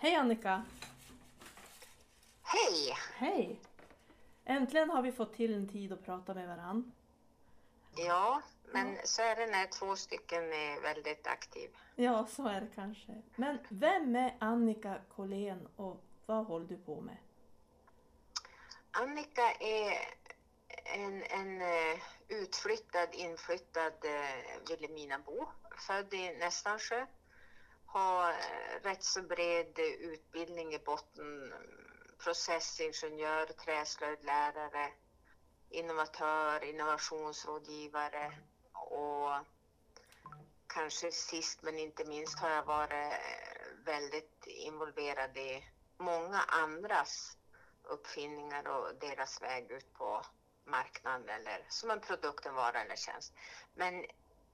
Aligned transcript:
Hej 0.00 0.14
Annika! 0.14 0.64
Hej! 2.42 2.96
Hej! 3.14 3.60
Äntligen 4.44 4.90
har 4.90 5.02
vi 5.02 5.12
fått 5.12 5.34
till 5.34 5.54
en 5.54 5.68
tid 5.68 5.92
att 5.92 6.04
prata 6.04 6.34
med 6.34 6.48
varann. 6.48 6.92
Ja, 7.96 8.42
men 8.72 8.96
så 9.04 9.22
är 9.22 9.36
det 9.36 9.46
när 9.46 9.66
två 9.66 9.96
stycken 9.96 10.42
är 10.42 10.80
väldigt 10.80 11.26
aktiva. 11.26 11.78
Ja, 11.96 12.26
så 12.26 12.48
är 12.48 12.60
det 12.60 12.68
kanske. 12.74 13.22
Men 13.36 13.58
vem 13.68 14.16
är 14.16 14.36
Annika 14.38 15.00
Collén 15.16 15.68
och 15.76 16.04
vad 16.26 16.46
håller 16.46 16.66
du 16.66 16.76
på 16.76 17.00
med? 17.00 17.16
Annika 18.90 19.52
är 19.60 19.98
en, 20.84 21.22
en 21.22 21.62
eh, 21.62 21.98
utflyttad, 22.28 23.08
inflyttad 23.12 23.92
eh, 24.04 24.68
Vilhelminabo, 24.68 25.48
född 25.86 26.14
i 26.14 26.38
Nästansjö 26.38 27.06
ha 27.88 28.30
eh, 28.30 28.82
rätt 28.82 29.04
så 29.04 29.22
bred 29.22 29.78
utbildning 30.00 30.74
i 30.74 30.78
botten, 30.78 31.54
processingenjör, 32.18 33.46
träslöjdlärare, 33.46 34.92
innovatör, 35.70 36.64
innovationsrådgivare 36.64 38.32
och 38.72 39.30
kanske 40.66 41.12
sist 41.12 41.62
men 41.62 41.78
inte 41.78 42.04
minst 42.04 42.38
har 42.38 42.50
jag 42.50 42.64
varit 42.64 42.92
eh, 42.92 43.84
väldigt 43.84 44.46
involverad 44.46 45.36
i 45.36 45.64
många 45.98 46.38
andras 46.38 47.36
uppfinningar 47.82 48.68
och 48.68 48.94
deras 49.00 49.42
väg 49.42 49.70
ut 49.70 49.92
på 49.92 50.22
marknaden 50.64 51.28
eller 51.28 51.66
som 51.68 51.90
en 51.90 52.00
produkt, 52.00 52.46
en 52.46 52.54
vara 52.54 52.82
eller 52.82 52.96
tjänst. 52.96 53.34
Men 53.74 54.04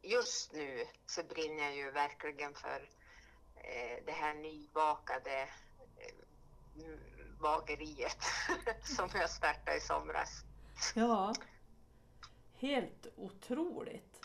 just 0.02 0.52
nu 0.52 0.87
så 1.06 1.23
brinner 1.23 1.64
jag 1.64 1.76
ju 1.76 1.90
verkligen 1.90 2.54
för 2.54 2.88
det 4.06 4.12
här 4.12 4.34
nybakade 4.34 5.48
eh, 5.96 6.14
bageriet 7.40 8.18
som 8.82 9.09
jag 9.15 9.30
startade 9.30 9.76
i 9.76 9.80
somras. 9.80 10.45
Ja, 10.95 11.34
helt 12.54 13.07
otroligt. 13.16 14.20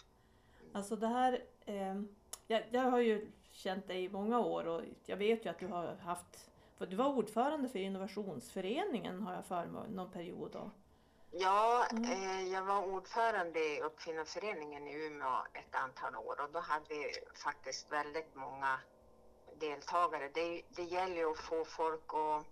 Alltså 0.73 0.95
det 0.95 1.07
här, 1.07 1.43
eh, 1.65 2.01
jag, 2.47 2.63
jag 2.71 2.81
har 2.81 2.99
ju 2.99 3.31
känt 3.51 3.87
dig 3.87 4.03
i 4.03 4.09
många 4.09 4.39
år 4.39 4.67
och 4.67 4.81
jag 5.05 5.17
vet 5.17 5.45
ju 5.45 5.49
att 5.49 5.59
du 5.59 5.67
har 5.67 5.95
haft, 5.95 6.49
för 6.77 6.85
du 6.85 6.95
var 6.95 7.07
ordförande 7.07 7.69
för 7.69 7.79
innovationsföreningen 7.79 9.21
har 9.21 9.33
jag 9.33 9.45
för 9.45 9.65
mig 9.65 9.89
någon 9.89 10.11
period 10.11 10.51
då. 10.51 10.71
Ja, 11.31 11.87
eh, 11.91 12.43
jag 12.43 12.63
var 12.63 12.85
ordförande 12.85 13.59
i 13.59 13.81
Uppfinnarföreningen 13.81 14.87
i 14.87 15.05
Umeå 15.05 15.45
ett 15.53 15.75
antal 15.75 16.15
år 16.15 16.41
och 16.41 16.51
då 16.51 16.59
hade 16.59 16.85
vi 16.89 17.05
faktiskt 17.43 17.91
väldigt 17.91 18.35
många 18.35 18.79
deltagare. 19.59 20.29
Det, 20.33 20.61
det 20.69 20.83
gäller 20.83 21.15
ju 21.15 21.31
att 21.31 21.39
få 21.39 21.65
folk 21.65 22.13
att 22.13 22.45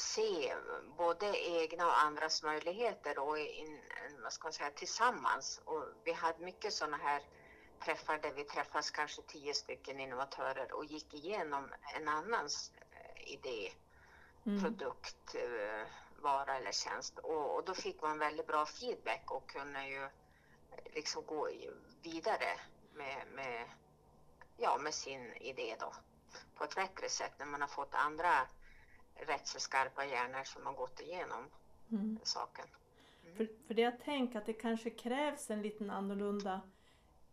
se 0.00 0.54
både 0.96 1.38
egna 1.38 1.86
och 1.86 1.98
andras 1.98 2.42
möjligheter 2.42 3.18
och 3.18 3.38
in, 3.38 3.80
vad 4.22 4.32
ska 4.32 4.46
man 4.46 4.52
säga, 4.52 4.70
tillsammans. 4.70 5.60
Och 5.64 5.84
vi 6.04 6.12
hade 6.12 6.44
mycket 6.44 6.72
sådana 6.72 6.96
här 6.96 7.22
träffar 7.84 8.18
där 8.18 8.32
vi 8.32 8.44
träffas 8.44 8.90
kanske 8.90 9.22
tio 9.22 9.54
stycken 9.54 10.00
innovatörer 10.00 10.72
och 10.72 10.84
gick 10.84 11.14
igenom 11.14 11.72
en 11.94 12.08
annans 12.08 12.72
eh, 12.90 13.32
idé, 13.32 13.72
Mm. 14.46 14.62
produkt, 14.62 15.34
eh, 15.34 15.86
vara 16.22 16.56
eller 16.56 16.72
tjänst. 16.72 17.18
Och, 17.18 17.54
och 17.54 17.64
då 17.64 17.74
fick 17.74 18.02
man 18.02 18.18
väldigt 18.18 18.46
bra 18.46 18.66
feedback 18.66 19.30
och 19.30 19.50
kunde 19.50 19.86
ju 19.86 20.02
eh, 20.04 20.10
liksom 20.94 21.26
gå 21.26 21.48
vidare 22.02 22.60
med, 22.94 23.26
med, 23.34 23.70
ja, 24.56 24.78
med 24.78 24.94
sin 24.94 25.32
idé 25.32 25.76
då 25.80 25.92
på 26.54 26.64
ett 26.64 26.74
bättre 26.74 27.08
sätt 27.08 27.32
när 27.38 27.46
man 27.46 27.60
har 27.60 27.68
fått 27.68 27.94
andra 27.94 28.46
rätt 29.14 29.46
så 29.46 29.60
skarpa 29.60 30.04
hjärnor 30.04 30.44
som 30.44 30.66
har 30.66 30.72
gått 30.72 31.00
igenom 31.00 31.50
Mm. 31.90 32.18
saken. 32.22 32.66
För, 33.36 33.48
för 33.66 33.74
det 33.74 33.82
jag 33.82 34.00
tänker 34.00 34.38
att 34.38 34.46
det 34.46 34.52
kanske 34.52 34.90
krävs 34.90 35.50
en 35.50 35.62
liten 35.62 35.90
annorlunda 35.90 36.60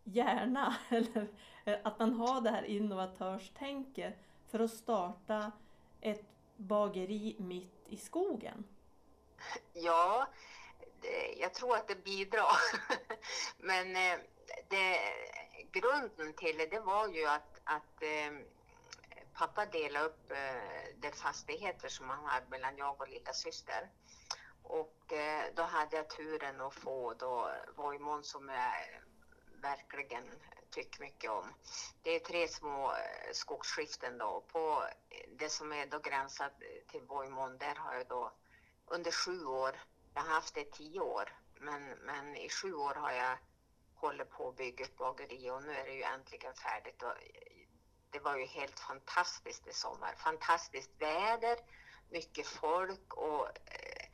hjärna 0.04 0.76
eller 0.88 1.28
eh, 1.64 1.78
att 1.84 1.98
man 1.98 2.12
har 2.14 2.40
det 2.40 2.50
här 2.50 2.64
innovatörstänket 2.64 4.14
för 4.50 4.60
att 4.60 4.70
starta 4.70 5.52
ett 6.00 6.24
bageri 6.56 7.36
mitt 7.38 7.88
i 7.88 7.96
skogen. 7.96 8.64
Ja, 9.72 10.26
det, 11.00 11.32
jag 11.40 11.54
tror 11.54 11.76
att 11.76 11.88
det 11.88 12.04
bidrar. 12.04 12.56
Men 13.58 13.96
eh, 13.96 14.18
det, 14.68 14.98
grunden 15.74 16.32
till 16.32 16.58
det, 16.58 16.66
det 16.66 16.80
var 16.80 17.08
ju 17.08 17.26
att, 17.26 17.60
att 17.64 18.02
eh, 18.02 18.32
pappa 19.34 19.66
delade 19.66 20.06
upp 20.06 20.30
eh, 20.30 20.96
de 20.96 21.12
fastigheter 21.12 21.88
som 21.88 22.10
han 22.10 22.24
hade 22.24 22.46
mellan 22.48 22.76
jag 22.76 23.00
och 23.00 23.08
lilla 23.08 23.32
syster. 23.32 23.90
Och 24.62 25.12
eh, 25.12 25.44
då 25.54 25.62
hade 25.62 25.96
jag 25.96 26.10
turen 26.10 26.60
att 26.60 26.74
få 26.74 27.14
då 27.14 27.50
Vojmån 27.76 28.24
som 28.24 28.48
jag 28.48 28.58
eh, 28.58 29.00
verkligen 29.62 30.24
tycker 30.70 31.00
mycket 31.00 31.30
om. 31.30 31.54
Det 32.02 32.10
är 32.10 32.20
tre 32.20 32.48
små 32.48 32.92
eh, 32.92 33.32
skogsskiften 33.32 34.18
då. 34.18 34.44
På 34.52 34.84
det 35.38 35.48
som 35.48 35.72
är 35.72 35.86
då 35.86 35.98
gränsat 35.98 36.52
till 36.90 37.02
Vojmån, 37.02 37.58
där 37.58 37.74
har 37.74 37.94
jag 37.94 38.06
då 38.06 38.32
under 38.86 39.10
sju 39.10 39.44
år, 39.44 39.80
jag 40.14 40.22
har 40.22 40.34
haft 40.34 40.54
det 40.54 40.60
i 40.60 40.70
tio 40.70 41.00
år, 41.00 41.36
men, 41.54 41.88
men 41.88 42.36
i 42.36 42.48
sju 42.48 42.74
år 42.74 42.94
har 42.94 43.12
jag 43.12 43.38
håller 44.06 44.24
på 44.24 44.48
att 44.48 44.56
bygga 44.56 44.84
ett 44.84 44.98
bageri 44.98 45.50
och 45.50 45.62
nu 45.62 45.72
är 45.72 45.84
det 45.84 45.94
ju 45.94 46.02
äntligen 46.02 46.54
färdigt. 46.54 47.02
Och 47.02 47.14
det 48.10 48.18
var 48.18 48.36
ju 48.36 48.46
helt 48.46 48.80
fantastiskt 48.80 49.66
i 49.66 49.72
sommar. 49.72 50.14
Fantastiskt 50.16 50.90
väder, 50.98 51.56
mycket 52.10 52.46
folk 52.46 53.14
och 53.14 53.46
eh, 53.46 54.04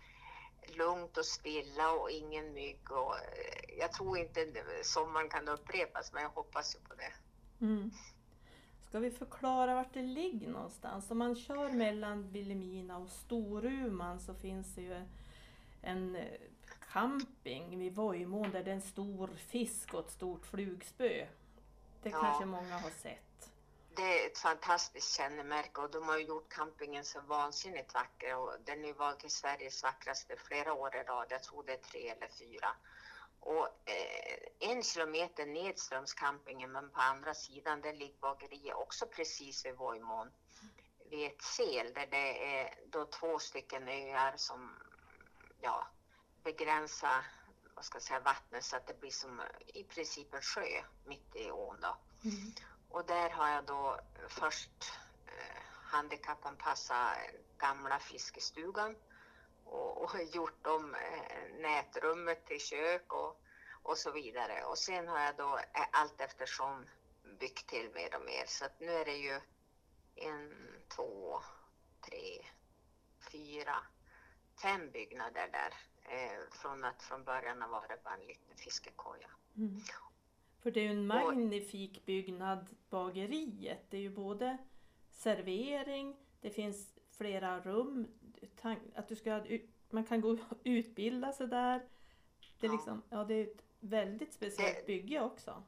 lugnt 0.76 1.16
och 1.16 1.24
stilla 1.24 1.92
och 1.92 2.10
ingen 2.10 2.52
mygg. 2.52 2.90
Och, 2.90 3.16
eh, 3.16 3.78
jag 3.78 3.92
tror 3.92 4.18
inte 4.18 4.64
sommaren 4.82 5.28
kan 5.28 5.48
upprepas, 5.48 6.12
men 6.12 6.22
jag 6.22 6.30
hoppas 6.30 6.76
ju 6.76 6.80
på 6.80 6.94
det. 6.94 7.12
Mm. 7.66 7.90
Ska 8.88 8.98
vi 8.98 9.10
förklara 9.10 9.74
vart 9.74 9.94
det 9.94 10.02
ligger 10.02 10.48
någonstans? 10.48 11.10
Om 11.10 11.18
man 11.18 11.36
kör 11.36 11.70
mellan 11.70 12.32
Vilhelmina 12.32 12.98
och 12.98 13.08
Storuman 13.08 14.20
så 14.20 14.34
finns 14.34 14.74
det 14.74 14.82
ju 14.82 15.06
en 15.82 16.16
eh, 16.16 16.40
camping 16.92 17.78
vid 17.78 17.94
Vojmån 17.94 18.50
där 18.50 18.62
det 18.64 18.70
är 18.70 18.74
en 18.74 18.82
stor 18.82 19.28
fisk 19.36 19.94
och 19.94 20.00
ett 20.00 20.10
stort 20.10 20.46
flugspö. 20.46 21.26
Det 22.02 22.10
Ja. 22.10 22.20
kanske 22.20 22.44
många 22.44 22.78
har 22.78 22.90
sett. 22.90 23.50
Det 23.96 24.22
är 24.22 24.26
ett 24.26 24.38
fantastiskt 24.38 25.16
kännemärke 25.16 25.80
och 25.80 25.90
de 25.90 26.08
har 26.08 26.18
ju 26.18 26.24
gjort 26.24 26.48
campingen 26.52 27.04
så 27.04 27.20
vansinnigt 27.20 27.94
vacker 27.94 28.36
och 28.36 28.56
den 28.64 28.84
är 28.84 28.92
vald 28.92 29.18
till 29.18 29.30
Sveriges 29.30 29.82
vackraste 29.82 30.36
flera 30.36 30.72
år 30.72 30.96
i 30.96 31.02
rad. 31.02 31.26
Jag 31.30 31.42
tror 31.42 31.62
det 31.64 31.72
är 31.72 31.76
tre 31.78 32.08
eller 32.08 32.28
fyra. 32.28 32.68
Och 33.40 33.66
eh, 33.66 34.70
en 34.70 34.82
kilometer 34.82 35.46
nedströms 35.46 36.14
campingen 36.14 36.72
men 36.72 36.90
på 36.90 37.00
andra 37.00 37.34
sidan 37.34 37.80
där 37.80 37.92
ligger 37.92 38.20
bageriet 38.20 38.76
också 38.76 39.06
precis 39.06 39.66
vid 39.66 39.76
Vojmån. 39.76 40.30
Vid 41.10 41.26
ett 41.26 41.42
sel 41.42 41.92
där 41.94 42.06
det 42.10 42.56
är 42.60 42.74
då 42.86 43.04
två 43.04 43.38
stycken 43.38 43.88
öar 43.88 44.32
som 44.36 44.78
ja, 45.60 45.86
begränsar 46.44 47.24
vad 47.80 47.84
ska 47.84 47.96
jag 47.96 48.02
säga, 48.02 48.20
vattnet 48.20 48.64
så 48.64 48.76
att 48.76 48.86
det 48.86 49.00
blir 49.00 49.10
som 49.10 49.42
i 49.66 49.84
princip 49.84 50.34
en 50.34 50.42
sjö 50.42 50.82
mitt 51.04 51.36
i 51.36 51.50
ån. 51.50 51.76
Då. 51.80 51.96
Mm. 52.24 52.52
Och 52.88 53.06
där 53.06 53.30
har 53.30 53.48
jag 53.48 53.64
då 53.64 54.00
först 54.28 54.92
eh, 55.26 55.62
handikappanpassat 55.82 57.16
gamla 57.58 57.98
fiskestugan 57.98 58.96
och, 59.64 60.04
och 60.04 60.10
gjort 60.34 60.66
om 60.66 60.94
eh, 60.94 61.60
nätrummet 61.60 62.46
till 62.46 62.60
kök 62.60 63.12
och, 63.12 63.40
och 63.82 63.98
så 63.98 64.10
vidare. 64.10 64.64
Och 64.64 64.78
sen 64.78 65.08
har 65.08 65.20
jag 65.20 65.36
då 65.36 65.58
eh, 65.58 65.86
allt 65.92 66.20
eftersom 66.20 66.86
byggt 67.40 67.68
till 67.68 67.90
mer 67.94 68.14
och 68.14 68.24
mer. 68.24 68.44
Så 68.46 68.64
att 68.64 68.80
nu 68.80 68.92
är 68.92 69.04
det 69.04 69.16
ju 69.16 69.40
en, 70.14 70.66
två, 70.96 71.42
tre, 72.00 72.46
fyra, 73.32 73.76
fem 74.62 74.90
byggnader 74.90 75.48
där. 75.48 75.89
Eh, 76.12 76.40
från 76.52 76.84
att 76.84 77.02
från 77.02 77.24
början 77.24 77.62
har 77.62 77.68
varit 77.68 78.04
bara 78.04 78.14
en 78.14 78.26
liten 78.26 78.56
fiskekoja. 78.56 79.28
Mm. 79.56 79.80
För 80.62 80.70
det 80.70 80.80
är 80.80 80.84
ju 80.84 80.90
en 80.90 81.06
magnifik 81.06 82.06
byggnad, 82.06 82.66
bageriet. 82.90 83.90
Det 83.90 83.96
är 83.96 84.00
ju 84.00 84.10
både 84.10 84.58
servering, 85.10 86.16
det 86.40 86.50
finns 86.50 86.94
flera 87.18 87.60
rum, 87.60 88.08
att 88.94 89.08
du 89.08 89.16
ska, 89.16 89.42
man 89.90 90.04
kan 90.04 90.20
gå 90.20 90.30
och 90.30 90.38
utbilda 90.64 91.32
sig 91.32 91.46
där. 91.46 91.78
Det 92.60 92.66
är, 92.66 92.70
Ja. 92.70 92.72
liksom, 92.76 93.02
ja, 93.10 93.24
det 93.24 93.34
är 93.34 93.42
ett 93.46 93.62
väldigt 93.80 94.32
speciellt 94.32 94.76
Det- 94.76 94.86
bygge 94.86 95.20
också. 95.20 95.62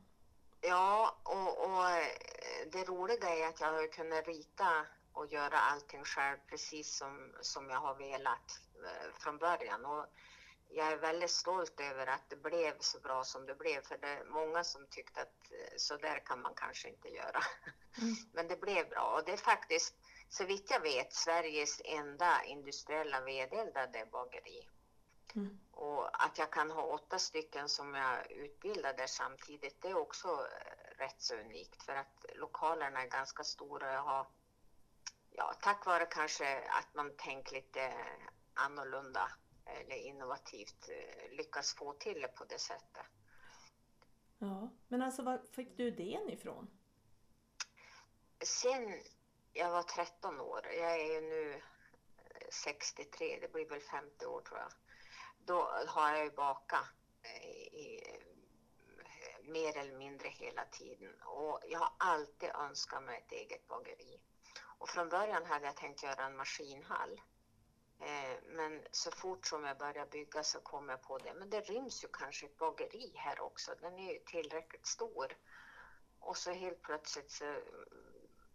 Ja, 0.60 1.16
och, 1.22 1.64
och 1.70 1.90
eh, 1.90 2.70
det 2.72 2.84
roliga 2.84 3.28
är 3.28 3.48
att 3.48 3.60
jag 3.60 3.72
har 3.72 3.92
kunnat 3.92 4.26
rita 4.26 4.86
och 5.12 5.26
göra 5.32 5.58
allting 5.58 6.04
själv 6.04 6.38
precis 6.46 6.96
som, 6.96 7.32
som 7.40 7.70
jag 7.70 7.80
har 7.80 7.94
velat 7.94 8.60
eh, 8.84 9.12
från 9.18 9.38
början. 9.38 9.84
Och 9.84 10.06
jag 10.74 10.92
är 10.92 10.96
väldigt 10.96 11.30
stolt 11.30 11.80
över 11.80 12.06
att 12.06 12.30
det 12.30 12.36
blev 12.36 12.78
så 12.78 13.00
bra 13.00 13.24
som 13.24 13.46
det 13.46 13.54
blev, 13.54 13.82
för 13.82 13.98
det 13.98 14.08
är 14.08 14.24
många 14.24 14.64
som 14.64 14.86
tyckte 14.86 15.22
att 15.22 15.50
eh, 15.50 15.76
så 15.76 15.96
där 15.96 16.26
kan 16.26 16.42
man 16.42 16.54
kanske 16.54 16.88
inte 16.88 17.08
göra. 17.08 17.42
Mm. 17.98 18.14
Men 18.32 18.48
det 18.48 18.60
blev 18.60 18.88
bra 18.88 19.14
och 19.16 19.24
det 19.24 19.32
är 19.32 19.36
faktiskt 19.36 19.94
så 20.28 20.44
vitt 20.44 20.70
jag 20.70 20.80
vet 20.80 21.12
Sveriges 21.12 21.80
enda 21.84 22.44
industriella 22.44 23.20
vedeldade 23.20 24.06
bageri. 24.12 24.68
Mm. 25.34 25.60
Och 25.70 26.24
att 26.24 26.38
jag 26.38 26.52
kan 26.52 26.70
ha 26.70 26.82
åtta 26.82 27.18
stycken 27.18 27.68
som 27.68 27.94
jag 27.94 28.32
utbildar 28.32 28.92
där 28.92 29.06
samtidigt, 29.06 29.82
det 29.82 29.88
är 29.88 29.96
också 29.96 30.28
eh, 30.28 30.98
rätt 30.98 31.22
så 31.22 31.34
unikt 31.34 31.82
för 31.82 31.96
att 31.96 32.26
lokalerna 32.34 33.02
är 33.02 33.08
ganska 33.08 33.44
stora. 33.44 33.92
Jag 33.92 34.02
har, 34.02 34.26
ja, 35.30 35.54
tack 35.60 35.86
vare 35.86 36.06
kanske 36.06 36.58
att 36.68 36.94
man 36.94 37.16
tänkt 37.16 37.52
lite 37.52 37.94
annorlunda 38.54 39.32
eller 39.64 39.96
innovativt 39.96 40.88
eh, 40.88 41.36
lyckas 41.36 41.74
få 41.74 41.92
till 41.92 42.20
det 42.20 42.28
på 42.28 42.44
det 42.44 42.58
sättet. 42.58 43.06
Ja, 44.38 44.70
men 44.88 45.02
alltså 45.02 45.22
var 45.22 45.42
fick 45.52 45.76
du 45.76 45.86
idén 45.86 46.30
ifrån? 46.30 46.70
Sen 48.44 49.02
jag 49.52 49.70
var 49.70 49.82
13 49.82 50.40
år, 50.40 50.66
jag 50.66 51.00
är 51.00 51.14
ju 51.14 51.20
nu 51.20 51.52
eh, 51.52 52.48
63, 52.50 53.38
det 53.40 53.52
blir 53.52 53.68
väl 53.68 53.80
50 53.80 54.26
år 54.26 54.40
tror 54.40 54.58
jag. 54.58 54.72
Då 55.38 55.70
har 55.86 56.10
jag 56.10 56.24
ju 56.24 56.30
bakat 56.30 56.86
eh, 57.22 57.46
i, 57.46 58.02
eh, 58.06 59.48
mer 59.50 59.76
eller 59.76 59.98
mindre 59.98 60.28
hela 60.28 60.64
tiden 60.64 61.22
och 61.22 61.60
jag 61.68 61.78
har 61.78 61.92
alltid 61.98 62.48
önskat 62.48 63.02
mig 63.02 63.18
ett 63.18 63.32
eget 63.32 63.68
bageri. 63.68 64.20
Och 64.78 64.88
från 64.88 65.08
början 65.08 65.46
hade 65.46 65.66
jag 65.66 65.76
tänkt 65.76 66.02
göra 66.02 66.26
en 66.26 66.36
maskinhall. 66.36 67.20
Eh, 68.02 68.36
Men 68.44 68.82
så 68.90 69.10
fort 69.10 69.46
som 69.46 69.64
jag 69.64 69.78
började 69.78 70.10
bygga 70.10 70.42
så 70.42 70.60
kom 70.60 70.88
jag 70.88 71.02
på 71.02 71.18
det, 71.18 71.34
men 71.34 71.50
det 71.50 71.60
ryms 71.60 72.04
ju 72.04 72.08
kanske 72.12 72.46
ett 72.46 72.56
bageri 72.56 73.12
här 73.16 73.40
också, 73.40 73.74
den 73.80 73.98
är 73.98 74.12
ju 74.12 74.18
tillräckligt 74.18 74.86
stor. 74.86 75.36
Och 76.18 76.36
så 76.36 76.52
helt 76.52 76.82
plötsligt 76.82 77.30
så 77.30 77.56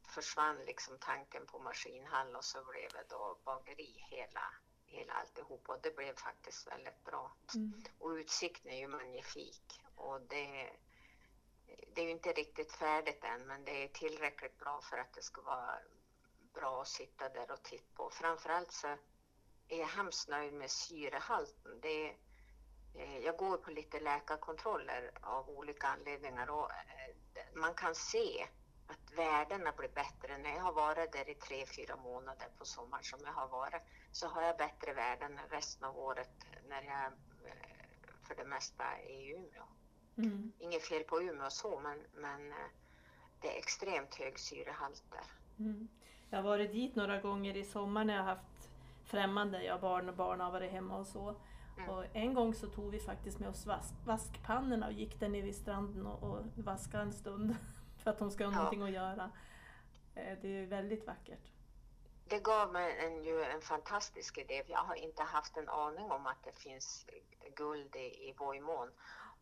försvann 0.08 0.66
liksom 0.66 0.98
tanken 1.00 1.46
på 1.46 1.60
maskinhall 1.60 2.36
och 2.36 2.44
så 2.44 2.64
blev 2.64 2.92
det 2.92 3.06
då 3.10 3.38
bageri 3.46 4.06
hela, 4.10 4.54
hela 4.86 5.14
alltihop 5.14 5.70
och 5.70 5.82
det 5.82 5.96
blev 5.96 6.16
faktiskt 6.16 6.68
väldigt 6.68 7.04
bra. 7.04 7.32
Mm. 7.56 7.84
Och 8.00 8.10
utsikten 8.10 8.72
är 8.72 8.78
ju 8.78 8.88
magnifik 8.88 9.82
och 9.96 10.22
det, 10.22 10.70
det 11.94 12.02
är 12.02 12.06
ju 12.06 12.12
inte 12.12 12.34
riktigt 12.34 12.72
färdigt 12.72 13.24
än 13.24 13.48
men 13.48 13.66
det 13.66 13.84
är 13.84 13.88
tillräckligt 13.88 14.58
bra 14.58 14.82
för 14.82 14.98
att 14.98 15.14
det 15.14 15.22
ska 15.22 15.42
vara 15.42 15.80
bra 16.54 16.82
att 16.82 16.88
sitta 16.88 17.30
där 17.30 17.52
och 17.52 17.64
titta 17.64 17.96
på. 17.96 18.10
Framförallt 18.10 18.72
så 18.72 18.98
är 19.70 19.80
jag 19.80 19.88
hemskt 19.88 20.30
nöjd 20.30 20.54
med 20.54 20.72
syrehalten. 20.72 21.80
Det 21.82 22.10
är, 22.10 22.16
eh, 22.96 23.18
jag 23.18 23.38
går 23.38 23.58
på 23.58 23.72
lite 23.72 24.00
läkarkontroller 24.00 25.12
av 25.22 25.50
olika 25.50 25.88
anledningar 25.88 26.50
och 26.50 26.72
eh, 26.72 27.44
man 27.56 27.74
kan 27.74 27.96
se 27.96 28.48
att 28.88 29.18
värdena 29.18 29.72
blir 29.72 29.90
bättre. 29.90 30.38
När 30.38 30.50
jag 30.50 30.62
har 30.62 30.74
varit 30.74 31.12
där 31.12 31.30
i 31.30 31.36
tre, 31.36 31.66
fyra 31.66 31.96
månader 31.96 32.48
på 32.58 32.66
sommaren 32.66 33.04
som 33.04 33.20
jag 33.24 33.34
har 33.34 33.48
varit 33.48 33.82
så 34.12 34.28
har 34.28 34.42
jag 34.42 34.58
bättre 34.58 34.94
värden 34.94 35.40
resten 35.50 35.84
av 35.84 35.98
året 35.98 36.46
när 36.70 36.82
jag 36.82 37.06
eh, 37.06 37.78
för 38.28 38.36
det 38.36 38.46
mesta 38.46 38.84
är 38.84 39.10
i 39.10 39.32
Umeå. 39.32 39.64
Mm. 40.18 40.52
Inget 40.60 40.84
fel 40.84 41.04
på 41.04 41.22
Umeå 41.22 41.50
så, 41.50 41.80
men, 41.80 42.00
men 42.14 42.54
det 43.42 43.56
är 43.56 43.60
extremt 43.60 44.16
hög 44.16 44.40
syrehalt 44.40 45.04
där. 45.12 45.26
Mm. 45.66 45.88
Jag 46.30 46.38
har 46.38 46.44
varit 46.44 46.72
dit 46.72 46.96
några 46.96 47.22
gånger 47.22 47.58
i 47.58 47.64
sommar 47.64 48.06
när 48.06 48.16
jag 48.16 48.24
har 48.24 48.36
haft 48.36 48.67
främmande, 49.08 49.64
jag 49.64 49.82
barn 49.82 50.10
och 50.10 50.16
barn 50.16 50.40
har 50.40 50.52
varit 50.52 50.72
hemma 50.72 50.98
och 50.98 51.08
så. 51.08 51.36
Mm. 51.78 51.90
Och 51.90 52.06
en 52.14 52.34
gång 52.34 52.54
så 52.54 52.68
tog 52.68 52.92
vi 52.92 53.00
faktiskt 53.00 53.40
med 53.40 53.50
oss 53.50 53.66
vask, 53.66 53.94
vaskpannorna 54.06 54.86
och 54.88 54.94
gick 54.94 55.20
där 55.20 55.30
nere 55.30 55.42
vid 55.42 55.56
stranden 55.56 56.06
och, 56.08 56.24
och 56.24 56.46
vaskade 56.56 57.04
en 57.04 57.14
stund 57.14 57.56
för 58.04 58.12
att 58.12 58.20
de 58.20 58.32
ska 58.32 58.46
ha 58.46 58.52
Ja. 58.52 58.56
någonting 58.58 58.82
att 58.84 58.92
göra. 58.92 59.32
Eh, 60.16 60.38
Det 60.42 60.48
är 60.48 60.66
väldigt 60.66 61.08
vackert. 61.08 61.52
Det 62.30 62.40
gav 62.44 62.72
mig 62.74 62.98
en, 63.06 63.24
ju 63.24 63.44
en 63.44 63.62
fantastisk 63.62 64.38
idé. 64.38 64.64
Jag 64.68 64.80
har 64.84 64.96
inte 64.96 65.24
haft 65.24 65.58
en 65.58 65.70
aning 65.70 66.12
om 66.12 66.28
att 66.28 66.44
det 66.44 66.52
finns 66.60 67.06
guld 67.56 67.96
i, 67.96 68.30
i 68.30 68.34
Vojmån. 68.38 68.92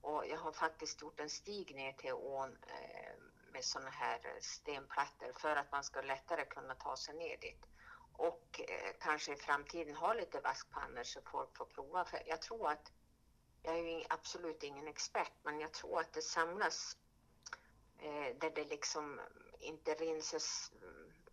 Och 0.01 0.23
jag 0.27 0.37
har 0.37 0.51
faktiskt 0.51 1.01
gjort 1.01 1.19
en 1.19 1.29
stig 1.29 1.75
ner 1.75 1.93
till 1.93 2.13
ån 2.13 2.57
eh, 2.67 3.15
med 3.53 3.63
sådana 3.63 3.89
här 3.89 4.19
stenplattor 4.41 5.33
för 5.39 5.55
att 5.55 5.71
man 5.71 5.83
ska 5.83 6.01
lättare 6.01 6.45
kunna 6.45 6.75
ta 6.75 6.95
sig 6.97 7.15
ner 7.15 7.37
dit. 7.37 7.65
Och 8.17 8.61
eh, 8.67 8.95
kanske 8.99 9.33
i 9.33 9.35
framtiden 9.35 9.95
ha 9.95 10.13
lite 10.13 10.39
vaskpannor 10.39 11.03
så 11.03 11.21
folk 11.21 11.57
får 11.57 11.65
prova. 11.65 12.05
För 12.05 12.23
jag 12.25 12.41
tror 12.41 12.69
att, 12.69 12.91
jag 13.61 13.79
är 13.79 13.99
ju 13.99 14.03
absolut 14.09 14.63
ingen 14.63 14.87
expert, 14.87 15.33
men 15.43 15.59
jag 15.59 15.73
tror 15.73 15.99
att 15.99 16.13
det 16.13 16.21
samlas 16.21 16.97
eh, 17.97 18.35
där 18.39 18.51
det 18.55 18.63
liksom 18.63 19.21
inte 19.59 19.93
rinses 19.93 20.71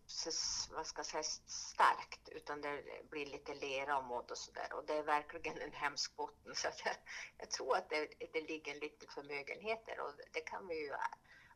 så, 0.05 0.29
vad 0.75 0.87
ska 0.87 0.99
jag 0.99 1.05
säga, 1.05 1.23
starkt 1.47 2.29
utan 2.29 2.61
det 2.61 2.83
blir 3.09 3.25
lite 3.25 3.53
lera 3.53 3.97
och 3.97 4.03
modd 4.03 4.31
och 4.31 4.37
sådär 4.37 4.73
och 4.73 4.85
det 4.85 4.93
är 4.93 5.03
verkligen 5.03 5.61
en 5.61 5.71
hemsk 5.71 6.15
botten 6.15 6.55
så 6.55 6.67
att 6.67 6.81
jag, 6.85 6.95
jag 7.37 7.51
tror 7.51 7.75
att 7.75 7.89
det, 7.89 8.07
det 8.33 8.41
ligger 8.41 8.79
lite 8.79 9.07
förmögenheter 9.07 9.99
och 9.99 10.11
det 10.31 10.41
kan 10.41 10.67
vi 10.67 10.85
ju 10.85 10.91
eh, 10.91 10.97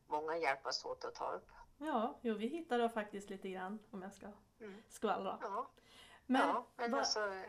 många 0.06 0.36
hjälpas 0.36 0.84
åt 0.84 1.04
att 1.04 1.14
ta 1.14 1.32
upp. 1.32 1.48
Ja, 1.78 2.20
jo, 2.22 2.34
vi 2.34 2.46
hittade 2.46 2.90
faktiskt 2.90 3.30
lite 3.30 3.48
grann 3.48 3.78
om 3.90 4.02
jag 4.02 4.14
ska 4.14 4.32
Mm. 4.60 4.82
skvallra. 4.88 5.38
Ja, 5.42 5.70
Men, 6.26 6.48
ja, 6.48 6.66
men 6.76 6.90
vad- 6.90 6.98
alltså 7.00 7.42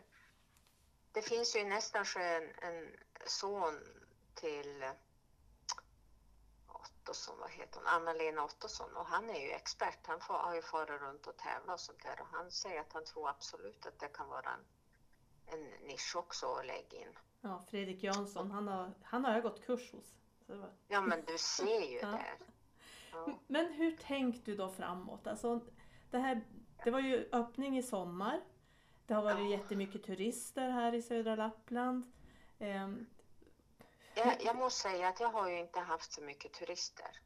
det 1.12 1.22
finns 1.22 1.56
ju 1.56 1.60
i 1.60 1.64
Nästansjö 1.64 2.20
en, 2.36 2.50
en 2.62 2.96
son 3.26 3.80
till 4.34 4.84
Ottosson, 6.68 7.38
vad 7.40 7.50
heter 7.50 7.76
hon, 7.78 7.86
Anna-Lena 7.86 8.44
Ottosson 8.44 8.96
och 8.96 9.06
han 9.06 9.30
är 9.30 9.40
ju 9.40 9.50
expert. 9.50 10.06
Han 10.06 10.20
får, 10.20 10.34
har 10.34 10.54
ju 10.54 10.62
farit 10.62 11.00
runt 11.00 11.26
och 11.26 11.36
tävlat 11.36 11.74
och 11.74 11.80
sånt 11.80 12.02
där 12.02 12.20
och 12.20 12.26
han 12.26 12.50
säger 12.50 12.80
att 12.80 12.92
han 12.92 13.04
tror 13.04 13.28
absolut 13.28 13.86
att 13.86 13.98
det 13.98 14.08
kan 14.08 14.28
vara 14.28 14.50
en, 14.50 14.64
en 15.46 15.64
nisch 15.86 16.16
också 16.16 16.54
att 16.54 16.66
lägga 16.66 16.98
in. 16.98 17.18
ja, 17.40 17.64
Fredrik 17.70 18.02
Jansson, 18.02 18.50
han 18.50 18.68
har, 18.68 18.92
han 19.02 19.24
har 19.24 19.32
jag 19.32 19.42
gått 19.42 19.64
kurs 19.66 19.92
hos. 19.92 20.14
Det 20.46 20.54
var... 20.54 20.70
Ja 20.88 21.00
men 21.00 21.24
du 21.24 21.38
ser 21.38 21.80
ju 21.80 21.98
Ja. 22.02 22.08
där. 22.08 22.38
Ja. 23.12 23.38
Men 23.46 23.72
hur 23.72 23.96
tänkte 23.96 24.50
du 24.50 24.56
då 24.56 24.68
framåt? 24.68 25.26
Alltså, 25.26 25.60
det, 26.10 26.18
här, 26.18 26.44
det 26.84 26.90
var 26.90 27.00
ju 27.00 27.28
öppning 27.32 27.78
i 27.78 27.82
sommar. 27.82 28.40
Det 29.06 29.14
har 29.14 29.22
varit 29.22 29.50
Ja. 29.50 29.56
jättemycket 29.58 30.04
turister 30.04 30.70
här 30.70 30.94
i 30.94 31.02
södra 31.02 31.36
Lappland. 31.36 32.12
Ehm, 32.58 33.06
Jag, 34.14 34.42
jag 34.44 34.56
måste 34.56 34.80
säga 34.88 35.08
att 35.08 35.20
jag 35.20 35.28
har 35.28 35.48
ju 35.48 35.58
inte 35.58 35.80
haft 35.80 36.12
så 36.12 36.22
mycket 36.22 36.52
turister. 36.52 37.20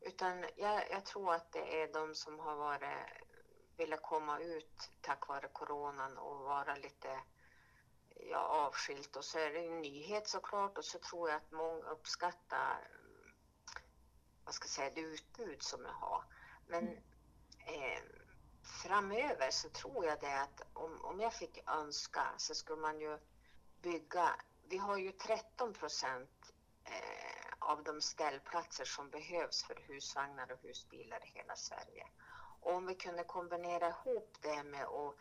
Utan 0.00 0.44
jag, 0.56 0.90
jag 0.90 1.04
tror 1.04 1.34
att 1.34 1.52
det 1.52 1.82
är 1.82 1.92
de 1.92 2.14
som 2.14 2.38
har 2.38 2.56
varit, 2.56 2.98
velat 3.76 4.02
komma 4.02 4.38
ut 4.38 4.90
tack 5.00 5.28
vare 5.28 5.48
coronan 5.52 6.18
och 6.18 6.38
vara 6.38 6.74
lite 6.76 7.20
ja, 8.30 8.38
avskilt. 8.38 9.16
Och 9.16 9.24
så 9.24 9.38
är 9.38 9.50
det 9.52 9.66
en 9.66 9.80
nyhet 9.80 10.28
såklart 10.28 10.78
och 10.78 10.84
så 10.84 10.98
tror 10.98 11.28
jag 11.28 11.36
att 11.36 11.52
många 11.52 11.84
uppskattar 11.84 12.88
vad 14.44 14.54
ska 14.54 14.64
jag 14.64 14.70
säga, 14.70 14.90
det 14.94 15.00
utbud 15.00 15.62
som 15.62 15.84
jag 15.84 15.92
har. 15.92 16.24
Men 16.66 16.88
eh, 17.66 18.02
framöver 18.64 19.50
så 19.50 19.68
tror 19.68 20.06
jag 20.06 20.20
det 20.20 20.40
att 20.40 20.60
om, 20.72 21.04
om 21.04 21.20
jag 21.20 21.34
fick 21.34 21.70
önska 21.70 22.26
så 22.36 22.54
skulle 22.54 22.80
man 22.80 23.00
ju 23.00 23.18
bygga 23.82 24.36
vi 24.68 24.78
har 24.78 24.96
ju 24.96 25.12
13 25.12 25.72
procent 25.72 26.52
eh, 26.84 27.52
av 27.58 27.84
de 27.84 28.00
ställplatser 28.00 28.84
som 28.84 29.10
behövs 29.10 29.64
för 29.64 29.74
husvagnar 29.88 30.52
och 30.52 30.58
husbilar 30.62 31.24
i 31.24 31.38
hela 31.38 31.56
Sverige. 31.56 32.06
Och 32.60 32.74
om 32.74 32.86
vi 32.86 32.94
kunde 32.94 33.24
kombinera 33.24 33.88
ihop 33.88 34.36
det 34.40 34.62
med 34.62 34.84
att 34.84 35.14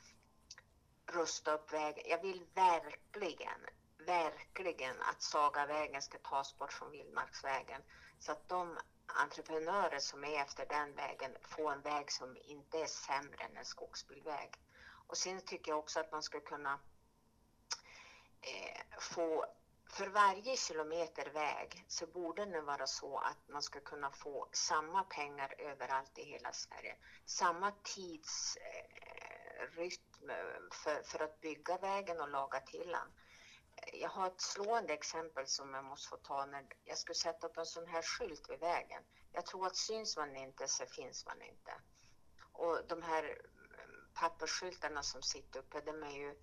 rusta 1.06 1.54
upp 1.54 1.74
vägen. 1.74 2.04
Jag 2.10 2.22
vill 2.22 2.46
verkligen, 2.54 3.60
verkligen 3.98 5.02
att 5.02 5.22
Sagavägen 5.22 6.02
ska 6.02 6.18
tas 6.18 6.58
bort 6.58 6.74
från 6.74 6.92
Vildmarksvägen 6.92 7.82
så 8.20 8.32
att 8.32 8.50
de 8.50 8.78
entreprenörer 9.14 10.00
som 10.00 10.24
är 10.24 10.42
efter 10.42 10.66
den 10.66 10.96
vägen 10.96 11.32
få 11.42 11.70
en 11.70 11.82
väg 11.82 12.12
som 12.12 12.38
inte 12.44 12.78
är 12.78 12.86
sämre 12.86 13.44
än 13.44 13.58
en 13.58 13.66
skogsbilväg. 13.66 14.50
Och 15.08 15.18
sen 15.18 15.42
tycker 15.42 15.72
jag 15.72 15.80
också 15.80 16.00
att 16.00 16.12
man 16.12 16.24
ska 16.24 16.40
kunna 16.40 16.80
eh, 18.42 19.00
få 19.00 19.46
för 19.94 20.08
varje 20.08 20.58
kilometer 20.58 21.30
väg 21.30 21.86
så 21.88 22.08
borde 22.08 22.46
det 22.46 22.62
vara 22.62 22.88
så 22.88 23.18
att 23.18 23.48
man 23.48 23.62
ska 23.62 23.80
kunna 23.80 24.12
få 24.12 24.50
samma 24.52 25.04
pengar 25.04 25.56
överallt 25.58 26.18
i 26.18 26.24
hela 26.24 26.52
Sverige. 26.52 26.96
Samma 27.26 27.72
tidsrytm 27.72 28.60
eh, 30.30 30.38
eh, 30.38 30.44
för, 30.72 31.04
för 31.04 31.24
att 31.24 31.42
bygga 31.42 31.78
vägen 31.78 32.22
och 32.22 32.30
laga 32.30 32.60
till 32.60 32.88
den. 32.88 33.12
Jag 33.94 34.10
har 34.10 34.28
ett 34.28 34.42
slående 34.42 34.94
exempel 34.94 35.48
som 35.48 35.74
jag 35.74 35.84
måste 35.84 36.10
få 36.10 36.18
ta 36.18 36.46
när 36.46 36.68
jag 36.84 36.98
skulle 36.98 37.16
sätta 37.16 37.48
upp 37.48 37.58
en 37.58 37.66
sån 37.66 37.88
här 37.88 38.02
skylt 38.02 38.50
vid 38.50 38.60
vägen. 38.60 39.04
Jag 39.32 39.46
tror 39.46 39.68
att 39.68 39.76
syns 39.76 40.18
man 40.18 40.36
inte 40.36 40.68
så 40.68 40.86
finns 40.86 41.26
man 41.26 41.42
inte. 41.42 41.74
Och 42.52 42.88
de 42.88 43.02
här 43.02 43.24
mm, 43.24 44.08
pappersskyltarna 44.14 45.04
som 45.04 45.22
sitter 45.22 45.60
uppe, 45.60 45.82
de 45.82 46.04
är 46.04 46.18
ju 46.18 46.36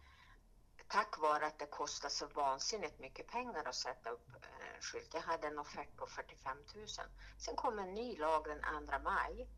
tack 0.88 1.18
vare 1.18 1.46
att 1.46 1.58
det 1.58 1.66
kostar 1.66 2.08
så 2.08 2.26
vansinnigt 2.26 2.98
mycket 2.98 3.26
pengar 3.26 3.64
att 3.64 3.74
sätta 3.74 4.10
upp 4.10 4.28
en 4.34 4.82
skylt. 4.82 5.14
Jag 5.14 5.20
hade 5.20 5.46
en 5.46 5.58
offert 5.58 5.96
på 5.96 6.06
45 6.06 6.58
000. 6.74 6.86
Sen 7.38 7.56
kom 7.56 7.78
en 7.78 7.94
ny 7.94 8.16
lag 8.16 8.44
den 8.44 8.86
2 8.86 8.98
maj 8.98 9.48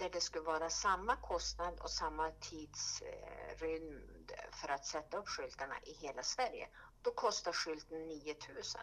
där 0.00 0.10
det 0.10 0.20
skulle 0.20 0.44
vara 0.44 0.70
samma 0.70 1.16
kostnad 1.16 1.80
och 1.80 1.90
samma 1.90 2.30
tidsrymd 2.30 4.32
för 4.52 4.68
att 4.68 4.86
sätta 4.86 5.16
upp 5.16 5.28
skyltarna 5.28 5.74
i 5.82 5.92
hela 5.92 6.22
Sverige. 6.22 6.68
Då 7.02 7.10
kostar 7.10 7.52
skylten 7.52 8.08
9000. 8.08 8.80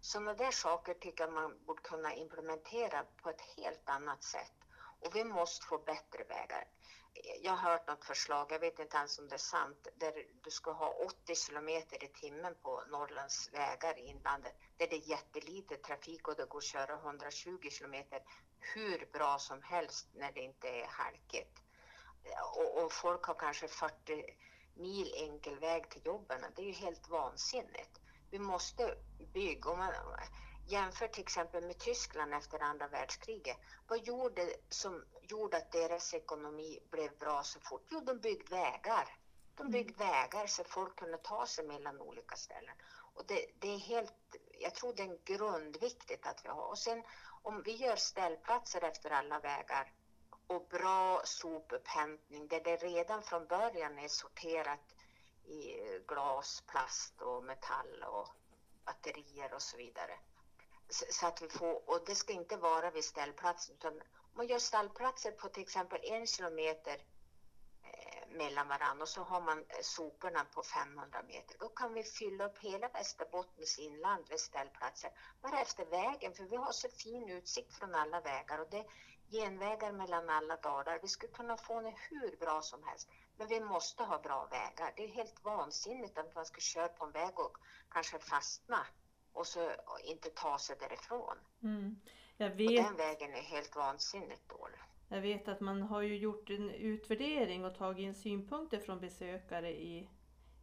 Sådana 0.00 0.34
där 0.34 0.50
saker 0.50 0.94
tycker 0.94 1.24
jag 1.24 1.32
man 1.32 1.64
borde 1.66 1.82
kunna 1.82 2.14
implementera 2.14 3.04
på 3.22 3.30
ett 3.30 3.40
helt 3.56 3.88
annat 3.88 4.22
sätt. 4.22 4.52
Och 5.00 5.16
vi 5.16 5.24
måste 5.24 5.66
få 5.66 5.78
bättre 5.78 6.24
vägar. 6.24 6.68
Jag 7.42 7.52
har 7.52 7.70
hört 7.70 7.88
något 7.88 8.04
förslag, 8.04 8.52
jag 8.52 8.60
vet 8.60 8.78
inte 8.78 8.96
ens 8.96 9.18
om 9.18 9.28
det 9.28 9.36
är 9.36 9.38
sant, 9.38 9.88
där 9.94 10.12
du 10.42 10.50
ska 10.50 10.72
ha 10.72 10.88
80 10.88 11.34
kilometer 11.34 12.04
i 12.04 12.08
timmen 12.08 12.54
på 12.62 12.82
Norrlands 12.90 13.50
vägar 13.52 13.98
i 13.98 14.06
inlandet, 14.06 14.54
där 14.76 14.86
det 14.86 14.96
är 14.96 15.08
jättelite 15.08 15.76
trafik 15.76 16.28
och 16.28 16.36
det 16.36 16.48
går 16.48 16.58
att 16.58 16.64
köra 16.64 16.94
120 16.94 17.68
kilometer 17.70 18.22
hur 18.74 19.08
bra 19.12 19.38
som 19.38 19.62
helst 19.62 20.08
när 20.14 20.32
det 20.32 20.40
inte 20.40 20.68
är 20.68 20.86
halkigt. 20.86 21.62
Och, 22.56 22.84
och 22.84 22.92
folk 22.92 23.24
har 23.24 23.34
kanske 23.34 23.68
40 23.68 24.36
mil 24.74 25.14
enkel 25.16 25.58
väg 25.58 25.90
till 25.90 26.02
jobben. 26.04 26.40
Det 26.56 26.62
är 26.62 26.66
ju 26.66 26.72
helt 26.72 27.08
vansinnigt. 27.08 28.00
Vi 28.30 28.38
måste 28.38 28.96
bygga. 29.32 29.70
Om 29.70 29.78
man 29.78 29.92
jämför 30.66 31.08
till 31.08 31.22
exempel 31.22 31.64
med 31.64 31.78
Tyskland 31.78 32.34
efter 32.34 32.62
andra 32.62 32.88
världskriget. 32.88 33.56
Vad 33.88 33.98
gjorde 33.98 34.54
som 34.68 35.04
gjorde 35.22 35.56
att 35.56 35.72
deras 35.72 36.14
ekonomi 36.14 36.78
blev 36.90 37.18
bra 37.18 37.42
så 37.42 37.60
fort? 37.60 37.86
Jo, 37.90 38.00
de 38.00 38.18
byggde 38.18 38.56
vägar. 38.56 39.16
De 39.56 39.70
byggde 39.70 40.04
mm. 40.04 40.08
vägar 40.08 40.46
så 40.46 40.64
folk 40.64 40.96
kunde 40.96 41.18
ta 41.18 41.46
sig 41.46 41.66
mellan 41.66 42.00
olika 42.00 42.36
ställen. 42.36 42.74
Och 43.14 43.26
det, 43.26 43.46
det, 43.58 43.68
är 43.68 43.78
helt, 43.78 44.36
jag 44.64 44.74
tror 44.74 44.92
det 44.92 45.02
är 45.02 45.18
grundviktigt 45.24 46.26
att 46.26 46.44
vi 46.44 46.48
har. 46.48 46.66
Och 46.66 46.78
sen 46.78 47.02
om 47.42 47.62
vi 47.62 47.72
gör 47.72 47.96
ställplatser 47.96 48.84
efter 48.84 49.10
alla 49.10 49.40
vägar 49.40 49.92
och 50.46 50.66
bra 50.68 51.20
sopupphämtning 51.24 52.48
där 52.48 52.60
det 52.60 52.76
redan 52.76 53.22
från 53.22 53.46
början 53.46 53.98
är 53.98 54.08
sorterat 54.08 54.94
i 55.44 55.76
glas, 56.08 56.62
plast 56.66 57.22
och 57.22 57.44
metall 57.44 58.02
och 58.02 58.28
batterier 58.84 59.54
och 59.54 59.62
så 59.62 59.76
vidare. 59.76 60.18
Så 60.88 61.26
att 61.26 61.42
vi 61.42 61.48
får, 61.48 61.90
och 61.90 62.04
det 62.06 62.14
ska 62.14 62.32
inte 62.32 62.56
vara 62.56 62.90
vid 62.90 63.04
ställplatsen 63.04 63.74
utan 63.74 64.02
man 64.34 64.46
gör 64.46 64.58
stallplatser 64.58 65.30
på 65.30 65.48
till 65.48 65.62
exempel 65.62 66.00
en 66.02 66.26
kilometer 66.26 67.00
mellan 68.34 68.68
varandra 68.68 69.02
och 69.02 69.08
så 69.08 69.22
har 69.22 69.40
man 69.40 69.64
soporna 69.82 70.44
på 70.44 70.62
500 70.62 71.22
meter. 71.28 71.56
Då 71.58 71.68
kan 71.68 71.94
vi 71.94 72.02
fylla 72.02 72.46
upp 72.46 72.58
hela 72.58 72.88
Västerbottens 72.88 73.78
inland 73.78 74.24
med 74.30 74.40
ställplatser 74.40 75.10
bara 75.42 75.60
efter 75.60 75.84
vägen 75.84 76.34
för 76.34 76.44
vi 76.44 76.56
har 76.56 76.72
så 76.72 76.88
fin 76.88 77.28
utsikt 77.28 77.74
från 77.74 77.94
alla 77.94 78.20
vägar 78.20 78.58
och 78.58 78.70
det 78.70 78.78
är 78.78 78.86
genvägar 79.30 79.92
mellan 79.92 80.30
alla 80.30 80.56
dalar. 80.56 80.98
Vi 81.02 81.08
skulle 81.08 81.32
kunna 81.32 81.56
få 81.56 81.80
det 81.80 81.94
hur 82.10 82.36
bra 82.36 82.62
som 82.62 82.82
helst. 82.84 83.08
Men 83.36 83.48
vi 83.48 83.60
måste 83.60 84.04
ha 84.04 84.18
bra 84.18 84.48
vägar. 84.50 84.92
Det 84.96 85.04
är 85.04 85.08
helt 85.08 85.44
vansinnigt 85.44 86.18
att 86.18 86.34
man 86.34 86.46
ska 86.46 86.60
köra 86.60 86.88
på 86.88 87.04
en 87.04 87.12
väg 87.12 87.38
och 87.38 87.56
kanske 87.90 88.18
fastna 88.18 88.86
och 89.32 89.46
så 89.46 89.72
inte 90.04 90.30
ta 90.30 90.58
sig 90.58 90.76
därifrån. 90.80 91.36
Mm. 91.62 92.00
Jag 92.36 92.50
vet. 92.50 92.68
Och 92.68 92.84
den 92.84 92.96
vägen 92.96 93.34
är 93.34 93.42
helt 93.42 93.76
vansinnigt 93.76 94.48
dålig. 94.48 94.80
Jag 95.14 95.20
vet 95.20 95.48
att 95.48 95.60
man 95.60 95.82
har 95.82 96.02
ju 96.02 96.16
gjort 96.16 96.50
en 96.50 96.70
utvärdering 96.70 97.64
och 97.64 97.74
tagit 97.74 98.02
in 98.02 98.14
synpunkter 98.14 98.78
från 98.78 99.00
besökare 99.00 99.70
i, 99.70 100.08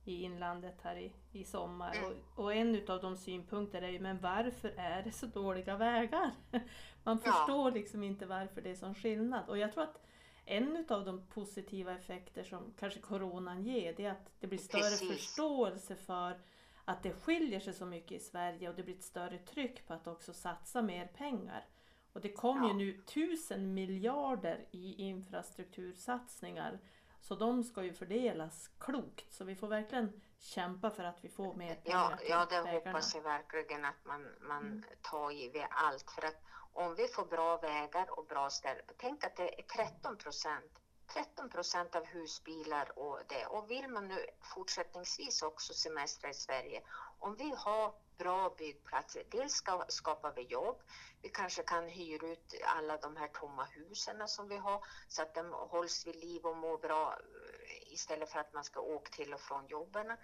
i 0.05 0.24
inlandet 0.24 0.81
här 0.81 0.96
i, 0.96 1.13
i 1.31 1.43
sommar. 1.43 1.96
Mm. 1.96 2.05
Och, 2.05 2.43
och 2.43 2.53
en 2.53 2.89
av 2.89 3.01
de 3.01 3.17
synpunkterna 3.17 3.88
är 3.88 3.91
ju, 3.91 4.00
men 4.00 4.20
varför 4.20 4.74
är 4.77 5.03
det 5.03 5.12
så 5.12 5.25
dåliga 5.25 5.77
vägar? 5.77 6.31
Man 7.03 7.20
förstår 7.20 7.70
ja. 7.70 7.74
liksom 7.74 8.03
inte 8.03 8.25
varför 8.25 8.62
det 8.62 8.70
är 8.70 8.75
sån 8.75 8.96
skillnad. 8.96 9.50
Och 9.50 9.58
jag 9.58 9.74
tror 9.74 9.84
att 9.84 10.05
en 10.46 10.86
av 10.89 11.05
de 11.05 11.27
positiva 11.27 11.96
effekter 11.96 12.43
som 12.43 12.74
kanske 12.79 13.00
coronan 13.00 13.63
ger, 13.63 13.93
det 13.93 14.05
är 14.05 14.12
att 14.12 14.31
det 14.39 14.48
blir 14.48 14.60
större 14.60 14.81
Precis. 14.81 15.12
förståelse 15.12 15.96
för 15.96 16.41
att 16.86 17.03
det 17.03 17.13
skiljer 17.13 17.60
sig 17.60 17.74
så 17.74 17.86
mycket 17.86 18.12
i 18.12 18.20
Sverige 18.20 18.70
och 18.70 18.75
det 18.75 18.84
blir 18.84 18.96
ett 18.96 19.03
större 19.03 19.38
tryck 19.38 19.88
på 19.88 19.93
att 19.93 20.08
också 20.08 20.34
satsa 20.34 20.81
mer 20.81 21.08
pengar. 21.08 21.65
Och 22.13 22.22
det 22.22 22.34
kommer 22.34 22.68
ja. 22.68 22.68
ju 22.68 22.74
nu 22.74 23.01
tusen 23.01 23.74
miljarder 23.74 24.65
i 24.72 24.94
infrastruktursatsningar. 24.94 26.80
Så 27.22 27.36
de 27.36 27.63
ska 27.63 27.84
ju 27.84 27.94
fördelas 27.94 28.70
klokt. 28.80 29.34
Så 29.34 29.44
vi 29.44 29.56
får 29.56 29.68
verkligen 29.68 30.22
kämpa 30.39 30.89
för 30.89 31.03
att 31.03 31.24
vi 31.24 31.30
får 31.30 31.53
mer 31.53 31.75
pengar 31.75 32.20
Ja, 32.22 32.27
ja 32.30 32.46
det 32.50 32.62
vägarna. 32.62 32.91
hoppas 32.91 33.15
jag 33.15 33.22
verkligen 33.22 33.86
att 33.86 34.06
man, 34.06 34.27
man 34.41 34.65
mm. 34.65 34.84
tar 35.01 35.32
i 35.32 35.50
vid 35.50 35.65
allt. 35.70 36.12
För 36.12 36.25
att 36.27 36.41
om 36.74 36.96
vi 36.96 37.08
får 37.08 37.25
bra 37.25 37.58
vägar 37.58 38.20
och 38.20 38.25
bra 38.25 38.50
ställen. 38.50 38.86
Tänk 38.98 39.24
att 39.24 39.36
det 39.36 39.60
är 39.60 39.63
13 39.63 40.18
procent 40.18 40.82
13 41.13 41.50
procent 41.50 41.96
av 41.96 42.06
husbilar 42.06 43.00
och 43.00 43.20
det. 43.27 43.46
Och 43.46 43.72
vill 43.72 43.88
man 43.88 44.08
nu 44.08 44.25
fortsättningsvis 44.56 45.41
också 45.41 45.74
semestra 45.74 46.30
i 46.30 46.34
Sverige, 46.34 46.82
om 47.22 47.36
vi 47.36 47.54
har 47.58 47.94
bra 48.18 48.50
byggplatser, 48.58 49.24
dels 49.32 49.54
ska, 49.54 49.86
skapar 49.88 50.34
vi 50.36 50.42
jobb, 50.42 50.82
vi 51.22 51.30
kanske 51.30 51.63
kan 51.63 51.88
hyra 51.88 52.28
ut 52.28 52.62
alla 52.66 52.98
de 52.98 53.18
här 53.18 53.28
tomma 53.28 53.63
husen 53.63 54.28
som 54.28 54.48
vi 54.48 54.58
har 54.58 54.86
så 55.08 55.22
att 55.22 55.36
de 55.36 55.54
hålls 55.54 56.08
vid 56.08 56.16
liv 56.16 56.46
och 56.46 56.58
mår 56.58 56.78
bra 56.78 57.18
eh, 57.20 57.94
istället 57.94 58.32
för 58.32 58.40
att 58.40 58.54
man 58.54 58.63
ska 58.63 58.80
åka 58.80 59.12
till 59.12 59.34
och 59.34 59.42
från 59.42 59.68
jobben. 59.68 60.18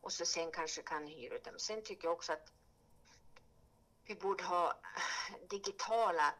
Och 0.00 0.12
så 0.12 0.24
sen 0.26 0.50
kanske 0.50 0.82
kan 0.82 1.06
hyra 1.06 1.34
ut 1.34 1.44
dem. 1.44 1.58
Sen 1.58 1.82
tycker 1.82 2.08
jag 2.08 2.12
också 2.12 2.32
att 2.32 2.52
vi 4.04 4.14
borde 4.14 4.44
ha 4.44 4.70
eh, 4.70 5.48
digitala 5.48 6.34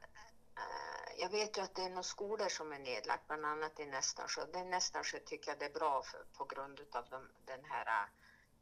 eh, 0.57 1.21
jag 1.21 1.31
vet 1.31 1.59
ju 1.59 1.63
att 1.63 1.75
det 1.75 1.83
är 1.83 1.89
några 1.89 2.03
skolor 2.03 2.49
som 2.49 2.73
är 2.73 2.79
nedlagt, 2.79 3.27
bland 3.27 3.47
annat 3.47 3.81
i 3.81 3.87
Nästansjö. 3.87 4.47
Den 4.53 4.71
Nästansjö 4.71 5.19
tycker 5.19 5.51
jag 5.51 5.59
det 5.59 5.65
är 5.65 5.79
bra 5.81 6.03
för, 6.03 6.25
på 6.39 6.45
grund 6.45 6.81
av 6.93 7.09
de, 7.11 7.29
den 7.45 7.65
här 7.65 7.87
äh, 7.87 8.09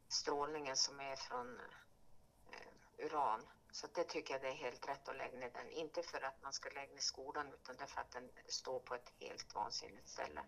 strålningen 0.09 0.75
som 0.75 0.99
är 0.99 1.15
från 1.15 1.59
eh, 2.51 3.05
uran. 3.05 3.41
Så 3.71 3.87
det 3.95 4.03
tycker 4.03 4.33
jag 4.33 4.41
det 4.41 4.47
är 4.47 4.53
helt 4.53 4.89
rätt 4.89 5.09
att 5.09 5.17
lägga 5.17 5.39
ner 5.39 5.51
den. 5.53 5.69
Inte 5.69 6.03
för 6.03 6.21
att 6.21 6.43
man 6.43 6.53
ska 6.53 6.69
lägga 6.69 6.93
ner 6.93 7.01
skolan 7.01 7.47
utan 7.53 7.75
därför 7.79 8.01
att 8.01 8.11
den 8.11 8.29
står 8.47 8.79
på 8.79 8.95
ett 8.95 9.11
helt 9.19 9.55
vansinnigt 9.55 10.09
ställe. 10.09 10.41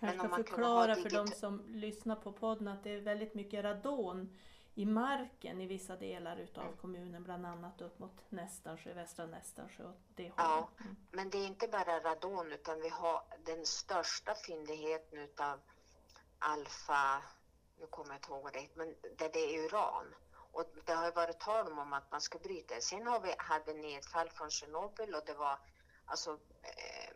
Kanske 0.00 0.18
ska 0.18 0.36
förklara 0.36 0.94
för 0.94 1.10
de 1.10 1.26
som 1.26 1.62
lyssnar 1.66 2.16
på 2.16 2.32
podden 2.32 2.68
att 2.68 2.84
det 2.84 2.90
är 2.90 3.00
väldigt 3.00 3.34
mycket 3.34 3.64
radon 3.64 4.38
i 4.74 4.86
marken 4.86 5.60
i 5.60 5.66
vissa 5.66 5.96
delar 5.96 6.36
utav 6.36 6.64
mm. 6.64 6.76
kommunen, 6.76 7.24
bland 7.24 7.46
annat 7.46 7.80
upp 7.80 7.98
mot 7.98 8.30
Nästansjö, 8.30 8.94
västra 8.94 9.26
Nästansjö 9.26 9.84
och 9.84 9.96
det 10.14 10.32
Ja, 10.36 10.68
mm. 10.80 10.96
men 11.10 11.30
det 11.30 11.38
är 11.38 11.46
inte 11.46 11.68
bara 11.68 12.00
radon 12.00 12.52
utan 12.52 12.80
vi 12.80 12.88
har 12.88 13.22
den 13.44 13.66
största 13.66 14.34
fyndigheten 14.34 15.18
utav 15.18 15.60
alfa, 16.38 17.22
nu 17.78 17.86
kommer 17.86 18.10
jag 18.10 18.16
inte 18.16 18.28
ihåg 18.30 18.50
det, 18.52 18.68
men 18.74 18.94
där 19.16 19.30
det 19.32 19.56
är 19.56 19.64
uran. 19.64 20.14
Och 20.52 20.64
det 20.84 20.92
har 20.92 21.12
varit 21.12 21.40
tal 21.40 21.72
om 21.72 21.92
att 21.92 22.10
man 22.10 22.20
ska 22.20 22.38
bryta 22.38 22.74
det. 22.74 22.80
Sen 22.80 23.06
har 23.06 23.20
vi, 23.20 23.34
hade 23.38 23.74
nedfall 23.74 24.30
från 24.30 24.50
Tjernobyl 24.50 25.14
och 25.14 25.24
det 25.26 25.34
var 25.34 25.58
alltså 26.06 26.38
eh, 26.62 27.14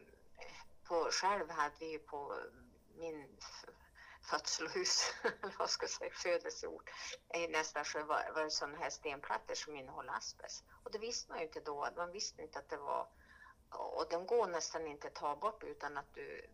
på, 0.84 1.08
själv 1.12 1.50
hade 1.50 1.74
vi 1.78 1.90
ju 1.90 1.98
på 1.98 2.34
min 2.96 3.38
födselhus, 4.22 5.14
eller 5.22 5.54
vad 5.58 5.70
ska 5.70 5.84
jag 5.84 5.90
säga, 5.90 6.10
födelseort, 6.10 6.90
i 7.34 7.48
Nästansjö 7.48 8.04
var, 8.04 8.30
var 8.34 8.44
det 8.44 8.50
sådana 8.50 8.78
här 8.78 8.90
stenplattor 8.90 9.54
som 9.54 9.76
innehåller 9.76 10.12
asbest. 10.12 10.64
Och 10.84 10.92
det 10.92 10.98
visste 10.98 11.30
man 11.30 11.38
ju 11.38 11.46
inte 11.46 11.60
då, 11.60 11.88
man 11.96 12.12
visste 12.12 12.42
inte 12.42 12.58
att 12.58 12.68
det 12.68 12.76
var, 12.76 13.08
och 13.70 14.06
den 14.10 14.26
går 14.26 14.46
nästan 14.46 14.86
inte 14.86 15.08
att 15.08 15.14
ta 15.14 15.36
bort 15.36 15.64
utan 15.64 15.96
att 15.96 16.14
du, 16.14 16.46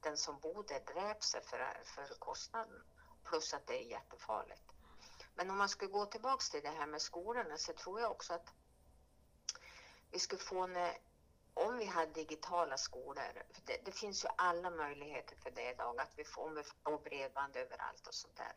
den 0.00 0.16
som 0.16 0.38
bor 0.38 0.64
där 0.68 0.94
dräps 0.94 1.26
sig 1.26 1.42
för, 1.44 1.82
för 1.84 2.14
kostnaden, 2.18 2.82
plus 3.24 3.54
att 3.54 3.66
det 3.66 3.74
är 3.74 3.90
jättefarligt. 3.90 4.62
Men 5.34 5.50
om 5.50 5.58
man 5.58 5.68
skulle 5.68 5.90
gå 5.90 6.06
tillbaks 6.06 6.50
till 6.50 6.62
det 6.62 6.70
här 6.70 6.86
med 6.86 7.02
skolorna 7.02 7.56
så 7.56 7.72
tror 7.72 8.00
jag 8.00 8.10
också 8.10 8.34
att 8.34 8.52
vi 10.10 10.18
skulle 10.18 10.42
få 10.42 10.62
en 10.62 10.76
om 11.54 11.78
vi 11.78 11.84
hade 11.84 12.12
digitala 12.12 12.76
skolor, 12.76 13.42
det, 13.64 13.80
det, 13.84 13.92
finns 13.92 14.24
ju 14.24 14.28
alla 14.36 14.70
möjligheter 14.70 15.36
för 15.36 15.50
det 15.50 15.70
idag, 15.70 16.00
att 16.00 16.12
vi 16.16 16.24
får, 16.24 16.42
om 16.42 16.54
vi 16.54 16.62
får 16.62 16.98
bredband 16.98 17.56
överallt 17.56 18.06
och 18.06 18.14
sånt 18.14 18.36
där. 18.36 18.52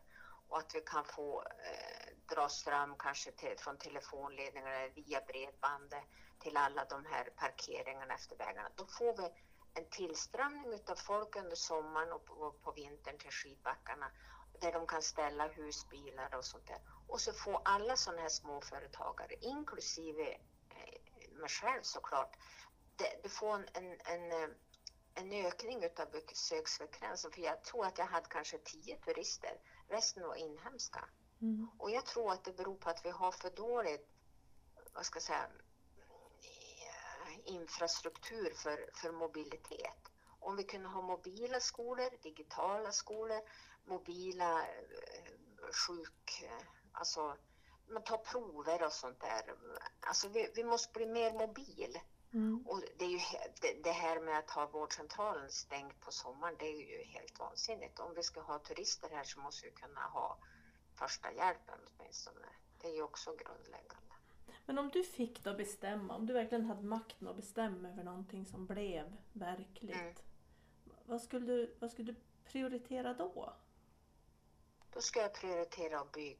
Och 0.48 0.58
att 0.58 0.74
vi 0.74 0.80
kan 0.80 1.04
få 1.04 1.42
eh, 1.42 2.34
dra 2.34 2.48
ström 2.48 2.94
kanske 2.98 3.32
till, 3.32 3.58
från 3.58 3.78
telefonledningar 3.78 4.88
via 4.88 5.20
bredband 5.20 5.94
till 6.38 6.56
alla 6.56 6.84
de 6.84 7.04
här 7.04 7.30
parkeringarna 7.36 8.14
efter 8.14 8.36
vägarna. 8.36 8.70
Då 8.74 8.86
får 8.86 9.16
vi 9.16 9.28
en 9.74 9.90
tillströmning 9.90 10.80
av 10.88 10.94
folk 10.94 11.36
under 11.36 11.56
sommaren 11.56 12.12
och 12.12 12.24
på, 12.24 12.52
på 12.62 12.72
vintern 12.72 13.18
till 13.18 13.30
skidbackarna 13.30 14.10
där 14.60 14.72
de 14.72 14.86
kan 14.86 15.02
ställa 15.02 15.48
husbilar 15.48 16.34
och 16.34 16.44
sånt 16.44 16.66
där. 16.66 16.80
Och 17.08 17.20
så 17.20 17.32
får 17.32 17.62
alla 17.64 17.96
sådana 17.96 18.22
här 18.22 18.28
småföretagare, 18.28 19.34
inklusive 19.40 20.28
eh, 20.70 21.30
mig 21.32 21.48
själv 21.48 21.82
såklart, 21.82 22.36
det, 22.96 23.20
du 23.22 23.28
får 23.28 23.54
en, 23.54 24.00
en, 24.04 24.32
eh, 24.32 24.48
en 25.14 25.32
ökning 25.32 25.76
av 25.76 26.10
besöksfrekvensen. 26.10 27.30
För 27.30 27.40
jag 27.40 27.64
tror 27.64 27.86
att 27.86 27.98
jag 27.98 28.06
hade 28.06 28.28
kanske 28.28 28.58
tio 28.58 28.96
turister, 28.96 29.60
resten 29.88 30.22
var 30.22 30.34
inhemska. 30.34 31.08
Mm. 31.40 31.70
Och 31.78 31.90
jag 31.90 32.06
tror 32.06 32.32
att 32.32 32.44
det 32.44 32.52
beror 32.52 32.76
på 32.76 32.90
att 32.90 33.04
vi 33.04 33.10
har 33.10 33.32
för 33.32 33.50
dåligt, 33.50 34.08
vad 34.94 35.06
ska 35.06 35.16
jag 35.16 35.22
säga, 35.22 35.48
infrastruktur 37.44 38.52
för, 38.54 38.90
för 38.94 39.12
mobilitet. 39.12 40.08
Om 40.40 40.56
vi 40.56 40.64
kunde 40.64 40.88
ha 40.88 41.02
mobila 41.02 41.60
skolor, 41.60 42.10
digitala 42.22 42.92
skolor, 42.92 43.40
mobila 43.88 44.60
eh, 44.60 45.32
sjuk... 45.86 46.42
Eh, 46.42 46.66
alltså, 46.92 47.36
man 47.88 48.02
tar 48.02 48.18
prover 48.18 48.86
och 48.86 48.92
sånt 48.92 49.20
där. 49.20 49.42
Alltså 50.00 50.28
vi, 50.28 50.52
vi 50.54 50.64
måste 50.64 50.92
bli 50.92 51.06
mer 51.06 51.32
mobil. 51.32 51.98
Mm. 52.32 52.66
Och 52.66 52.82
det, 52.98 53.04
är 53.04 53.08
ju, 53.08 53.18
det, 53.60 53.82
det, 53.84 53.92
här 53.92 54.20
med 54.20 54.38
att 54.38 54.50
ha 54.50 54.66
vårdcentralen 54.66 55.50
stängd 55.50 56.00
på 56.00 56.12
sommaren, 56.12 56.54
det 56.58 56.66
är 56.66 56.80
ju 56.90 57.04
helt 57.04 57.38
vansinnigt. 57.38 57.98
Om 57.98 58.14
vi 58.14 58.22
ska 58.22 58.40
ha 58.40 58.58
turister 58.58 59.08
här 59.10 59.24
så 59.24 59.40
måste 59.40 59.66
vi 59.66 59.72
kunna 59.72 60.00
ha 60.00 60.38
första 60.94 61.32
hjälpen 61.32 61.78
åtminstone. 61.86 62.46
Det 62.80 62.88
är 62.88 62.94
ju 62.94 63.02
också 63.02 63.30
grundläggande. 63.30 64.14
Men 64.66 64.78
om 64.78 64.88
du 64.88 65.04
fick 65.04 65.44
då 65.44 65.54
bestämma, 65.54 66.14
om 66.14 66.26
du 66.26 66.32
verkligen 66.32 66.64
hade 66.64 66.82
makten 66.82 67.28
att 67.28 67.36
bestämma 67.36 67.88
över 67.88 68.04
någonting 68.04 68.46
som 68.46 68.66
blev 68.66 69.16
verkligt. 69.32 69.96
Mm. 69.96 70.14
Vad, 71.04 71.22
skulle 71.22 71.46
du, 71.46 71.76
vad 71.78 71.90
skulle 71.90 72.12
du 72.12 72.20
prioritera 72.44 73.14
då? 73.14 73.52
Då 74.98 75.02
ska 75.02 75.20
jag 75.20 75.32
prioritera 75.32 76.00
att 76.00 76.12
bygga. 76.12 76.38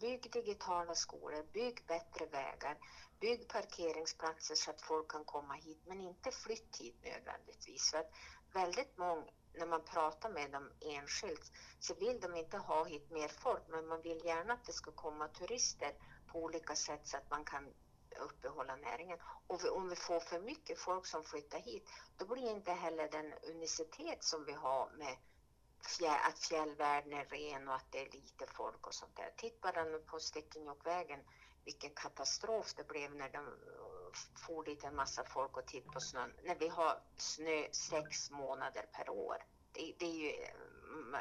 Bygg 0.00 0.32
digitala 0.32 0.94
skolor, 0.94 1.42
bygg 1.52 1.86
bättre 1.86 2.26
vägar, 2.26 2.78
bygg 3.20 3.48
parkeringsplatser 3.48 4.54
så 4.54 4.70
att 4.70 4.82
folk 4.82 5.10
kan 5.10 5.24
komma 5.24 5.54
hit, 5.54 5.78
men 5.86 6.00
inte 6.00 6.30
flytt 6.30 6.76
hit 6.80 6.96
nödvändigtvis. 7.02 7.90
För 7.90 7.98
att 7.98 8.10
väldigt 8.52 8.96
många, 8.98 9.24
när 9.54 9.66
man 9.66 9.82
pratar 9.82 10.28
med 10.28 10.50
dem 10.50 10.72
enskilt, 10.80 11.52
så 11.80 11.94
vill 11.94 12.20
de 12.20 12.36
inte 12.36 12.58
ha 12.58 12.84
hit 12.84 13.10
mer 13.10 13.28
folk, 13.28 13.62
men 13.68 13.86
man 13.86 14.02
vill 14.02 14.24
gärna 14.24 14.52
att 14.52 14.64
det 14.66 14.72
ska 14.72 14.90
komma 14.92 15.28
turister 15.28 15.92
på 16.32 16.42
olika 16.42 16.76
sätt 16.76 17.06
så 17.08 17.16
att 17.16 17.30
man 17.30 17.44
kan 17.44 17.74
uppehålla 18.20 18.76
näringen. 18.76 19.18
Och 19.46 19.76
om 19.76 19.88
vi 19.88 19.96
får 19.96 20.20
för 20.20 20.38
mycket 20.38 20.78
folk 20.78 21.06
som 21.06 21.24
flyttar 21.24 21.58
hit, 21.58 21.82
då 22.16 22.26
blir 22.26 22.50
inte 22.50 22.72
heller 22.72 23.08
den 23.08 23.32
unicitet 23.32 24.24
som 24.24 24.44
vi 24.44 24.52
har 24.52 24.88
med 24.98 25.16
att 26.28 26.38
fjällvärlden 26.38 27.12
är 27.12 27.24
ren 27.24 27.68
och 27.68 27.74
att 27.74 27.92
det 27.92 28.06
är 28.06 28.10
lite 28.10 28.46
folk 28.46 28.86
och 28.86 28.94
sånt 28.94 29.16
där. 29.16 29.32
Titta 29.36 29.72
bara 29.72 29.84
nu 29.84 29.98
på 29.98 30.20
Stekenjokkvägen, 30.20 31.20
vilken 31.64 31.90
katastrof 31.90 32.74
det 32.74 32.88
blev 32.88 33.14
när 33.14 33.28
de 33.28 33.54
for 34.46 34.64
dit 34.64 34.84
en 34.84 34.96
massa 34.96 35.24
folk 35.24 35.56
och 35.56 35.66
tittade 35.66 35.92
på 35.92 36.00
snön. 36.00 36.32
När 36.44 36.54
vi 36.54 36.68
har 36.68 37.00
snö 37.16 37.68
sex 37.72 38.30
månader 38.30 38.86
per 38.92 39.10
år. 39.10 39.44
Det, 39.72 39.94
det, 39.98 40.06
är 40.06 40.14
ju, 40.14 40.46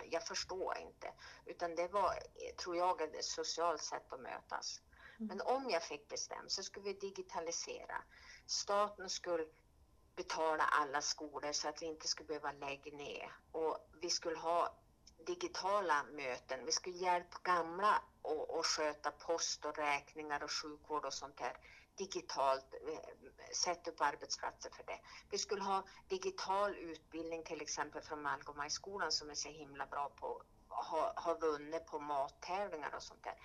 jag 0.10 0.28
förstår 0.28 0.78
inte. 0.78 1.14
Utan 1.46 1.76
det 1.76 1.88
var, 1.88 2.14
tror 2.64 2.78
jag, 2.78 3.02
ett 3.02 3.26
socialt 3.26 3.82
sätt 3.82 4.14
att 4.14 4.20
mötas. 4.20 4.82
Mm. 5.20 5.28
Men 5.28 5.42
om 5.42 5.70
jag 5.70 5.84
fick 5.84 6.08
bestämma 6.08 6.50
så 6.50 6.64
skulle 6.64 6.86
vi 6.86 6.94
digitalisera. 6.94 8.04
Staten 8.46 9.10
skulle 9.10 9.46
betala 10.18 10.64
alla 10.64 11.02
skolor 11.02 11.52
så 11.52 11.70
att 11.70 11.82
vi 11.82 11.86
inte 11.86 12.08
skulle 12.08 12.28
behöva 12.28 12.52
lägga 12.52 12.98
ner. 12.98 13.32
Och 13.52 13.78
vi 14.02 14.10
skulle 14.10 14.38
ha 14.38 14.76
digitala 15.26 16.04
möten. 16.04 16.66
Vi 16.66 16.72
skulle 16.72 16.98
hjälpa 16.98 17.38
gamla 17.44 18.02
att 18.60 18.66
sköta 18.66 19.12
post 19.12 19.66
och 19.66 19.78
räkningar 19.78 20.44
och 20.44 20.52
sjukvård 20.52 21.06
och 21.06 21.14
sånt 21.14 21.38
där 21.38 21.58
digitalt, 21.98 22.74
eh, 22.74 23.54
sätta 23.54 23.92
upp 23.92 24.02
arbetsplatser 24.02 24.70
för 24.70 24.84
det. 24.84 25.00
Vi 25.32 25.38
skulle 25.38 25.64
ha 25.64 25.84
digital 26.08 26.76
utbildning 26.76 27.44
till 27.44 27.62
exempel 27.62 28.02
från 28.02 28.22
Malgomajskolan 28.22 29.12
som 29.12 29.30
är 29.30 29.36
så 29.36 29.50
himla 29.50 29.86
bra 29.86 30.10
på 30.10 30.42
har 30.70 31.14
ha 31.16 31.34
vunnit 31.34 31.86
på 31.86 32.00
mattävlingar 32.00 32.96
och 32.96 33.04
sånt 33.04 33.24
där. 33.24 33.36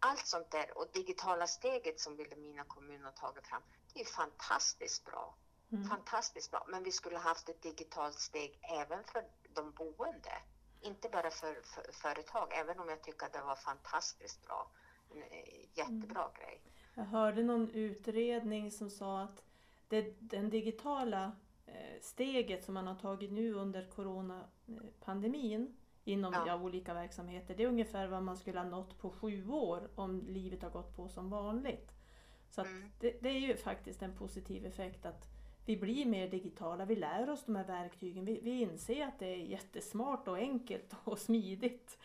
Allt 0.00 0.26
sånt 0.26 0.50
där 0.50 0.78
och 0.78 0.86
digitala 0.92 1.46
steget 1.46 2.00
som 2.00 2.16
Vilhelmina 2.16 2.64
kommun 2.64 3.04
har 3.04 3.12
tagit 3.12 3.46
fram, 3.46 3.62
det 3.94 4.00
är 4.00 4.04
fantastiskt 4.04 5.04
bra. 5.04 5.34
Mm. 5.72 5.84
Fantastiskt 5.84 6.50
bra. 6.50 6.66
Men 6.68 6.82
vi 6.82 6.92
skulle 6.92 7.18
haft 7.18 7.48
ett 7.48 7.62
digitalt 7.62 8.18
steg 8.18 8.58
även 8.80 9.04
för 9.04 9.24
de 9.54 9.70
boende. 9.70 10.32
Inte 10.80 11.08
bara 11.08 11.30
för, 11.30 11.54
för 11.62 11.92
företag, 11.92 12.48
även 12.52 12.80
om 12.80 12.88
jag 12.88 13.02
tycker 13.02 13.26
att 13.26 13.32
det 13.32 13.42
var 13.42 13.56
fantastiskt 13.56 14.46
bra. 14.46 14.70
En 15.10 15.22
eh, 15.22 15.28
jättebra 15.74 16.22
mm. 16.22 16.34
grej. 16.38 16.60
Jag 16.94 17.04
hörde 17.04 17.42
någon 17.42 17.70
utredning 17.70 18.70
som 18.70 18.90
sa 18.90 19.20
att 19.20 19.42
det, 19.88 20.14
den 20.20 20.50
digitala 20.50 21.32
eh, 21.66 22.00
steget 22.00 22.64
som 22.64 22.74
man 22.74 22.86
har 22.86 22.94
tagit 22.94 23.32
nu 23.32 23.54
under 23.54 23.90
coronapandemin 23.90 25.76
inom 26.04 26.32
ja. 26.32 26.44
Ja, 26.46 26.56
olika 26.56 26.94
verksamheter, 26.94 27.54
det 27.54 27.62
är 27.62 27.66
ungefär 27.66 28.06
vad 28.06 28.22
man 28.22 28.36
skulle 28.36 28.58
ha 28.58 28.66
nått 28.66 28.98
på 28.98 29.10
sju 29.10 29.48
år 29.48 29.90
om 29.94 30.26
livet 30.28 30.62
har 30.62 30.70
gått 30.70 30.96
på 30.96 31.08
som 31.08 31.30
vanligt. 31.30 31.92
Så 32.50 32.60
mm. 32.60 32.90
det, 33.00 33.16
det, 33.20 33.28
är 33.28 33.38
ju 33.38 33.56
faktiskt 33.56 34.02
en 34.02 34.16
positiv 34.16 34.66
effekt 34.66 35.06
att 35.06 35.31
vi 35.64 35.76
blir 35.76 36.06
mer 36.06 36.28
digitala, 36.28 36.84
vi 36.84 36.96
lär 36.96 37.30
oss 37.30 37.44
de 37.46 37.56
här 37.56 37.64
verktygen, 37.64 38.24
vi, 38.24 38.40
vi 38.40 38.60
inser 38.60 39.06
att 39.06 39.18
det 39.18 39.26
är 39.26 39.36
jättesmart 39.36 40.28
och 40.28 40.36
enkelt 40.36 40.94
och 41.04 41.18
smidigt. 41.18 41.98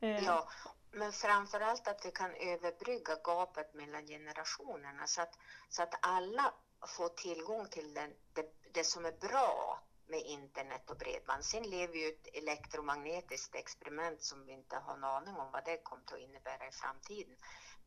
Eh, 0.00 0.24
ja, 0.24 0.48
men 0.90 1.12
framförallt 1.12 1.88
att 1.88 2.06
vi 2.06 2.10
kan 2.10 2.34
överbrygga 2.34 3.16
gapet 3.24 3.74
mellan 3.74 4.06
generationerna 4.06 5.06
så 5.06 5.22
att, 5.22 5.38
så 5.68 5.82
att 5.82 5.94
alla 6.02 6.54
får 6.86 7.08
tillgång 7.08 7.66
till 7.68 7.94
den, 7.94 8.10
det, 8.32 8.52
det 8.72 8.84
som 8.84 9.04
är 9.04 9.12
bra 9.12 9.80
med 10.06 10.20
internet 10.20 10.90
och 10.90 10.96
bredband. 10.96 11.44
Sen 11.44 11.62
lever 11.62 11.92
vi 11.92 12.04
ju 12.04 12.08
ett 12.08 12.28
elektromagnetiskt 12.32 13.54
experiment 13.54 14.22
som 14.22 14.46
vi 14.46 14.52
inte 14.52 14.76
har 14.76 14.94
en 14.94 15.04
aning 15.04 15.34
om 15.34 15.52
vad 15.52 15.64
det 15.64 15.82
kommer 15.82 16.02
att 16.04 16.18
innebära 16.18 16.68
i 16.68 16.72
framtiden. 16.72 17.36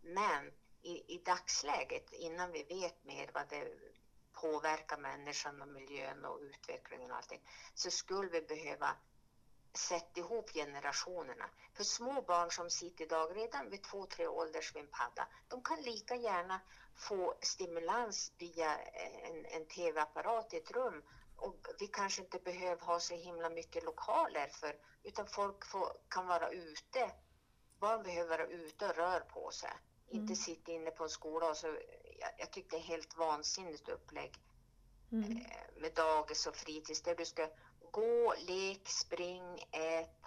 Men 0.01 0.51
i, 0.81 1.15
i 1.15 1.21
dagsläget, 1.25 2.13
innan 2.13 2.51
vi 2.51 2.63
vet 2.63 3.05
mer 3.05 3.29
vad 3.33 3.49
det 3.49 3.67
påverkar 4.41 4.97
människan 4.97 5.61
och 5.61 5.67
miljön 5.67 6.25
och 6.25 6.39
utvecklingen 6.41 7.11
och 7.11 7.17
allting, 7.17 7.41
så 7.73 7.91
skulle 7.91 8.29
vi 8.29 8.41
behöva 8.41 8.95
sätta 9.73 10.19
ihop 10.19 10.53
generationerna. 10.53 11.49
För 11.73 11.83
små 11.83 12.21
barn 12.21 12.51
som 12.51 12.69
sitter 12.69 13.05
idag 13.05 13.37
redan 13.37 13.69
vid 13.69 13.83
två, 13.83 14.05
tre 14.05 14.27
ålders 14.27 14.75
vid 14.75 14.83
en 14.83 14.89
padda, 14.91 15.27
de 15.47 15.63
kan 15.63 15.81
lika 15.81 16.15
gärna 16.15 16.59
få 16.95 17.37
stimulans 17.41 18.31
via 18.37 18.77
en, 18.77 19.45
en 19.45 19.65
tv-apparat 19.65 20.53
i 20.53 20.57
ett 20.57 20.71
rum 20.71 21.03
och 21.37 21.67
vi 21.79 21.87
kanske 21.87 22.21
inte 22.21 22.39
behöver 22.39 22.85
ha 22.85 22.99
så 22.99 23.15
himla 23.15 23.49
mycket 23.49 23.83
lokaler 23.83 24.47
för, 24.47 24.75
utan 25.03 25.27
folk 25.27 25.65
får, 25.65 25.97
kan 26.09 26.27
vara 26.27 26.49
ute. 26.49 27.11
Barn 27.79 28.03
behöver 28.03 28.29
vara 28.37 28.47
ute 28.47 28.89
och 28.89 28.95
röra 28.95 29.19
på 29.19 29.51
sig. 29.51 29.69
Mm. 29.69 30.21
Inte 30.21 30.35
sitta 30.35 30.71
inne 30.71 30.91
på 30.91 31.03
en 31.03 31.09
skola 31.09 31.49
och 31.49 31.57
så, 31.57 31.77
jag, 32.17 32.29
jag 32.37 32.51
tycker 32.51 32.69
det 32.69 32.83
är 32.83 32.87
helt 32.87 33.17
vansinnigt 33.17 33.89
upplägg 33.89 34.39
mm. 35.11 35.37
eh, 35.37 35.81
med 35.81 35.93
dagis 35.93 36.47
och 36.47 36.55
fritids 36.55 37.01
där 37.01 37.15
du 37.15 37.25
ska 37.25 37.49
gå, 37.91 38.33
lek, 38.47 38.87
spring, 38.87 39.67
ät, 39.71 40.21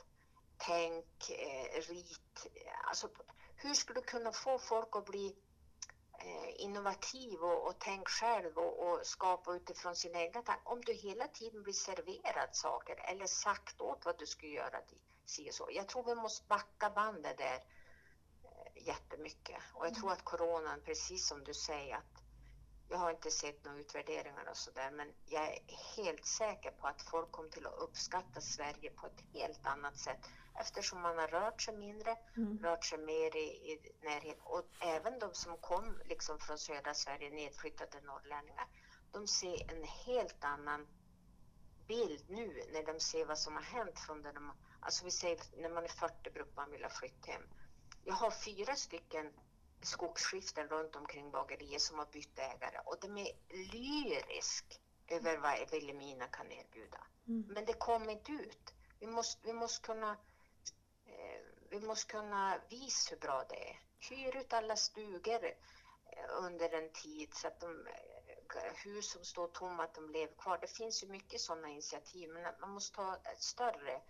tänk, 0.57 1.31
eh, 1.31 1.81
rit. 1.81 2.47
Alltså, 2.89 3.09
hur 3.57 3.75
ska 3.75 3.95
du 3.95 4.03
kunna 4.03 4.33
få 4.33 4.59
folk 4.59 4.97
att 4.97 5.07
bli 5.07 5.37
eh, 6.19 6.65
innovativ 6.65 7.41
och, 7.41 7.67
och 7.67 7.75
tänk 7.79 8.09
själv 8.09 8.59
och, 8.59 8.89
och, 8.89 9.07
skapa 9.07 9.55
utifrån 9.55 9.97
sina 9.97 10.21
egna 10.21 10.43
tankar. 10.43 10.73
Om 10.73 10.81
du 10.81 10.93
hela 10.93 11.29
tiden 11.29 11.63
blir 11.63 11.75
serverad 11.75 12.49
saker 12.57 12.97
eller 13.11 13.27
sagt 13.27 13.81
åt 13.81 14.05
vad 14.05 14.19
du 14.19 14.27
ska 14.27 14.47
göra, 14.47 14.81
si 15.25 15.53
så. 15.53 15.69
Jag 15.73 15.89
tror 15.89 16.05
vi 16.05 16.15
måste 16.15 16.47
backa 16.47 16.91
bandet 16.91 17.39
där 17.39 17.59
jättemycket. 18.87 19.57
Och 19.75 19.87
jag 19.87 19.95
tror 19.95 20.09
mm. 20.09 20.13
att 20.13 20.25
coronan, 20.25 20.81
precis 20.85 21.29
som 21.29 21.45
du 21.45 21.55
säger, 21.55 21.97
att 21.97 22.23
jag 22.89 22.99
har 22.99 23.11
inte 23.11 23.31
sett 23.31 23.65
några 23.65 23.79
utvärderingar 23.79 24.51
och 24.51 24.57
sådär, 24.57 24.91
men 24.91 25.13
jag 25.27 25.43
är 25.43 25.59
helt 25.97 26.27
säker 26.27 26.71
på 26.71 26.87
att 26.87 27.03
folk 27.03 27.33
kommer 27.33 27.51
till 27.51 27.67
att 27.67 27.79
uppskatta 27.79 28.41
Sverige 28.41 28.91
på 28.91 29.07
ett 29.07 29.25
helt 29.35 29.67
annat 29.67 29.99
sätt 29.99 30.21
eftersom 30.61 31.01
man 31.01 31.19
har 31.19 31.29
rört 31.29 31.63
sig 31.63 31.77
mindre, 31.77 32.17
mm. 32.37 32.59
rört 32.59 32.85
sig 32.85 32.99
mer 32.99 33.37
i, 33.37 33.73
i 33.73 33.93
närhet. 34.03 34.39
Och 34.45 34.65
även 34.81 35.19
de 35.19 35.35
som 35.35 35.57
kom 35.57 35.99
liksom 36.05 36.39
från 36.39 36.59
södra 36.59 36.95
Sverige, 36.95 37.31
nedflyttade 37.31 38.01
norrlänningar, 38.01 38.67
de 39.13 39.27
ser 39.27 39.73
en 39.73 39.85
helt 39.85 40.45
annan 40.45 40.87
bild 41.89 42.25
nu 42.29 42.63
när 42.73 42.87
de 42.93 43.01
ser 43.01 43.25
vad 43.27 43.39
som 43.39 43.55
har 43.55 43.63
hänt 43.63 43.99
från 43.99 44.23
när 44.23 44.33
de, 44.33 44.53
alltså 44.81 45.05
vi 45.05 45.11
säger 45.11 45.39
när 45.57 45.71
man 45.71 45.85
är 45.85 45.89
40 45.89 46.31
brukar 46.31 46.57
man 46.57 46.71
vilja 46.71 46.89
flytta 46.89 47.33
hem. 47.33 47.43
Jag 48.11 48.17
har 48.17 48.31
fyra 48.31 48.77
stycken 48.77 49.33
skogsskiften 49.83 50.69
runt 50.69 50.97
omkring 50.97 51.31
bageriet 51.31 51.83
som 51.83 51.99
har 51.99 52.07
bytt 52.07 52.39
ägare 52.39 52.79
och 52.85 52.97
de 53.01 53.19
är 53.19 53.33
lyrisk 53.73 54.81
över 55.09 55.37
vad 55.37 55.71
Vilhelmina 55.71 56.27
kan 56.27 56.53
erbjuda. 56.53 57.07
Mm. 57.29 57.45
Men 57.49 57.65
det 57.65 57.73
kommer 57.73 58.13
inte 58.13 58.33
ut. 58.33 58.75
Vi 59.01 59.07
måste, 59.07 59.47
vi 59.47 59.53
måste 59.53 59.87
kunna 59.87 60.11
eh, 61.07 61.41
vi 61.71 61.81
måste 61.81 62.13
kunna 62.13 62.61
visa 62.71 63.11
hur 63.11 63.21
bra 63.21 63.45
det 63.49 63.71
är. 63.71 63.81
Hyr 64.11 64.37
ut 64.37 64.53
alla 64.53 64.77
stugor 64.77 65.45
eh, 65.45 66.45
under 66.45 66.75
en 66.75 66.93
tid 66.93 67.35
så 67.35 67.47
att 67.49 67.61
de 67.61 67.87
eh, 67.87 68.75
hus 68.85 69.11
som 69.11 69.25
står 69.25 69.49
tomma, 69.49 69.85
att 69.85 69.95
de 69.95 70.11
lever 70.11 70.35
kvar. 70.35 70.59
Det 70.61 70.77
finns 70.77 71.05
ju 71.05 71.09
mycket 71.09 71.41
sådana 71.41 71.69
initiativ, 71.69 72.31
men 72.31 72.55
man 72.61 72.71
måste 72.71 72.97
ta 72.97 73.17
ett 73.17 73.43
större 73.43 74.01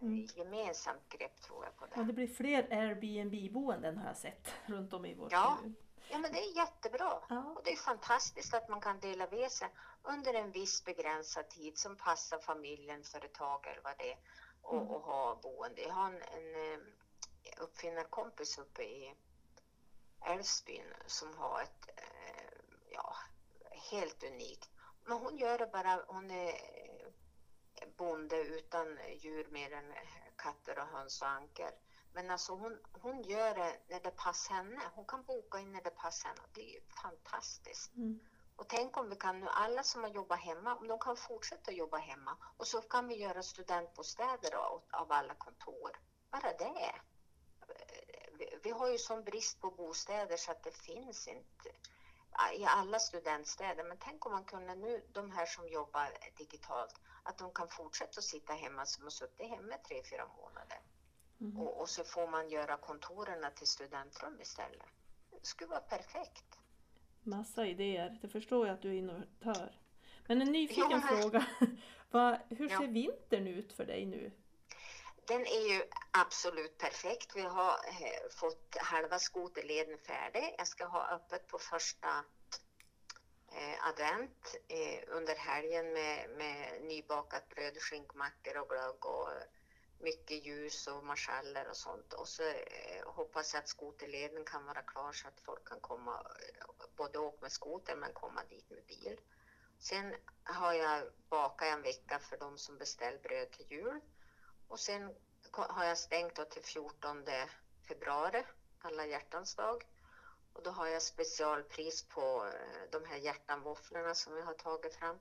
mm. 0.00 0.26
gemensamt 0.36 1.08
grepp 1.08 1.40
tror 1.40 1.64
jag 1.64 1.76
på 1.76 1.86
det. 1.86 1.92
Ja, 1.96 2.02
det 2.02 2.12
blir 2.12 2.26
fler 2.26 2.68
Airbnb-boenden 2.70 3.98
har 3.98 4.06
jag 4.06 4.16
sett 4.16 4.48
runt 4.66 4.92
om 4.92 5.06
i 5.06 5.14
vår 5.14 5.28
ja. 5.32 5.56
kommun. 5.56 5.74
Ja, 6.10 6.18
men 6.18 6.32
det 6.32 6.38
är 6.38 6.56
jättebra. 6.56 7.12
Ja. 7.28 7.54
Och 7.56 7.60
det 7.64 7.72
är 7.72 7.76
fantastiskt 7.76 8.54
att 8.54 8.68
man 8.68 8.80
kan 8.80 9.00
dela 9.00 9.30
med 9.30 9.50
sig 9.50 9.68
under 10.02 10.34
en 10.34 10.50
viss 10.50 10.84
begränsad 10.84 11.48
tid 11.48 11.78
som 11.78 11.96
passar 11.96 12.38
familjen, 12.38 13.02
företag 13.04 13.66
eller 13.66 13.82
vad 13.82 13.98
det 13.98 14.12
är 14.12 14.18
och, 14.62 14.74
Mm. 14.76 14.88
och 14.88 15.00
ha 15.02 15.40
boende. 15.42 15.82
Jag 15.82 15.94
har 15.94 16.06
en, 16.06 16.22
en 16.22 16.72
eh, 16.72 16.78
uppfinnarkompis 17.58 18.58
uppe 18.58 18.82
i 18.82 19.14
Älvsbyn 20.26 20.86
som 21.06 21.36
har 21.36 21.62
ett, 21.62 21.88
eh, 21.96 22.60
ja, 22.90 23.16
helt 23.90 24.24
unikt. 24.24 24.70
Men 25.04 25.18
hon 25.18 25.36
gör 25.36 25.58
det 25.58 25.66
bara, 25.66 26.04
hon 26.06 26.30
är 26.30 26.54
bonde 27.96 28.40
utan 28.40 28.98
djur 29.18 29.48
mer 29.50 29.72
än 29.72 29.90
eh, 29.92 29.98
katter 30.36 30.78
och 30.78 30.86
höns 30.86 31.22
och 31.22 31.28
ankor. 31.28 31.70
Men 32.12 32.30
alltså 32.30 32.52
hon, 32.52 32.78
hon 32.92 33.22
gör 33.22 33.54
det 33.54 33.80
när 33.88 34.00
det 34.00 34.10
passar 34.10 34.54
henne. 34.54 34.80
Hon 34.94 35.04
kan 35.06 35.24
boka 35.24 35.58
in 35.58 35.72
när 35.72 35.82
det 35.82 35.90
passar 35.90 36.28
henne. 36.28 36.42
Det 36.54 36.60
är 36.60 36.74
ju 36.74 36.80
fantastiskt. 37.02 37.96
Mm. 37.96 38.20
Och 38.56 38.68
tänk 38.68 38.96
om 38.96 39.10
vi 39.10 39.16
kan 39.16 39.40
nu, 39.40 39.46
alla 39.48 39.82
som 39.82 40.02
har 40.02 40.10
jobbat 40.10 40.40
hemma, 40.40 40.74
om 40.74 40.88
de 40.88 40.98
kan 40.98 41.16
fortsätta 41.16 41.72
jobba 41.72 41.96
hemma 41.96 42.36
och 42.56 42.66
så 42.66 42.80
kan 42.80 43.08
vi 43.08 43.14
göra 43.14 43.42
studentbostäder 43.42 44.50
då, 44.50 44.82
av 44.90 45.12
alla 45.12 45.34
kontor. 45.34 45.90
Bara 46.30 46.52
det. 46.52 46.94
Vi, 48.38 48.58
vi 48.62 48.70
har 48.70 48.90
ju 48.90 48.98
sån 48.98 49.24
brist 49.24 49.60
på 49.60 49.70
bostäder 49.70 50.36
så 50.36 50.50
att 50.50 50.62
det 50.62 50.76
finns 50.76 51.28
inte 51.28 51.70
i 52.54 52.64
alla 52.64 52.98
studentstäder. 52.98 53.84
Men 53.84 53.96
tänk 54.00 54.26
om 54.26 54.32
man 54.32 54.44
kunde 54.44 54.74
nu, 54.74 55.02
de 55.12 55.30
här 55.30 55.46
som 55.46 55.68
jobbar 55.68 56.08
digitalt, 56.36 57.00
att 57.24 57.38
de 57.38 57.52
kan 57.52 57.68
fortsätta 57.68 58.18
att 58.18 58.24
sitta 58.24 58.52
hemma 58.52 58.86
som 58.86 59.02
har 59.02 59.10
suttit 59.10 59.48
hemma 59.48 59.74
tre, 59.88 60.02
fyra 60.10 60.26
månader. 60.26 60.78
Mm. 61.40 61.58
Och, 61.60 61.80
och 61.80 61.88
så 61.88 62.04
får 62.04 62.28
man 62.28 62.48
göra 62.50 62.76
kontoren 62.76 63.44
till 63.56 63.66
studentrum 63.66 64.40
istället. 64.40 64.86
Det 65.30 65.46
skulle 65.46 65.70
vara 65.70 65.80
perfekt. 65.80 66.44
Massa 67.22 67.66
idéer, 67.66 68.18
det 68.22 68.28
förstår 68.28 68.66
jag 68.66 68.74
att 68.74 68.82
du 68.82 68.88
är 68.88 68.94
innovatör. 68.98 69.80
Men 70.26 70.42
en 70.42 70.52
nyfiken 70.52 70.90
Ja, 70.90 70.96
men- 71.10 71.22
fråga. 71.22 71.46
Hur 72.48 72.70
Ja. 72.70 72.78
ser 72.78 72.86
vintern 72.88 73.46
ut 73.46 73.72
för 73.72 73.84
dig 73.84 74.06
nu? 74.06 74.32
Den 75.26 75.40
är 75.40 75.74
ju 75.74 75.82
absolut 76.12 76.78
perfekt. 76.78 77.36
Vi 77.36 77.40
har 77.42 77.70
eh, 77.72 78.30
fått 78.30 78.76
halva 78.80 79.18
skoterleden 79.18 79.98
färdig. 79.98 80.54
Jag 80.58 80.66
ska 80.68 80.84
ha 80.86 81.06
öppet 81.08 81.48
på 81.48 81.58
första 81.58 82.24
eh, 83.54 83.88
advent 83.88 84.56
eh, 84.68 85.00
under 85.06 85.34
helgen 85.34 85.92
med, 85.92 86.30
med 86.30 86.82
nybakat 86.82 87.48
bröd, 87.48 87.76
skinkmackor 87.78 88.56
och 88.56 88.68
glögg 88.68 89.06
och 89.06 89.32
eh, 89.32 89.42
mycket 89.98 90.46
ljus 90.46 90.86
och 90.86 91.04
marschaller 91.04 91.68
och 91.68 91.76
sånt. 91.76 92.12
Och 92.12 92.28
så 92.28 92.42
eh, 92.42 93.06
hoppas 93.06 93.54
jag 93.54 93.60
att 93.60 93.68
skoterleden 93.68 94.44
kan 94.44 94.64
vara 94.66 94.82
klar 94.82 95.12
så 95.12 95.28
att 95.28 95.40
folk 95.40 95.68
kan 95.68 95.80
komma, 95.80 96.26
eh, 96.58 96.86
både 96.96 97.18
åka 97.18 97.38
med 97.40 97.52
skoter 97.52 97.96
men 97.96 98.12
komma 98.12 98.42
dit 98.50 98.70
med 98.70 98.84
bil. 98.86 99.20
Sen 99.78 100.14
har 100.44 100.72
jag 100.72 101.02
bakat 101.28 101.68
en 101.68 101.82
vecka 101.82 102.18
för 102.18 102.36
de 102.36 102.58
som 102.58 102.78
beställer 102.78 103.18
bröd 103.18 103.50
till 103.50 103.66
jul. 103.70 104.00
Och 104.68 104.80
sen 104.80 105.14
har 105.52 105.84
jag 105.84 105.98
stängt 105.98 106.34
då 106.34 106.44
till 106.44 106.64
14 106.64 107.24
februari, 107.88 108.44
alla 108.80 109.06
hjärtans 109.06 109.54
dag. 109.54 109.84
Och 110.54 110.62
då 110.62 110.70
har 110.70 110.86
jag 110.86 111.02
specialpris 111.02 112.02
på 112.02 112.46
eh, 112.46 112.90
de 112.90 113.04
här 113.04 113.16
hjärtanvåfflorna 113.16 114.14
som 114.14 114.36
jag 114.36 114.44
har 114.44 114.54
tagit 114.54 114.94
fram. 114.94 115.18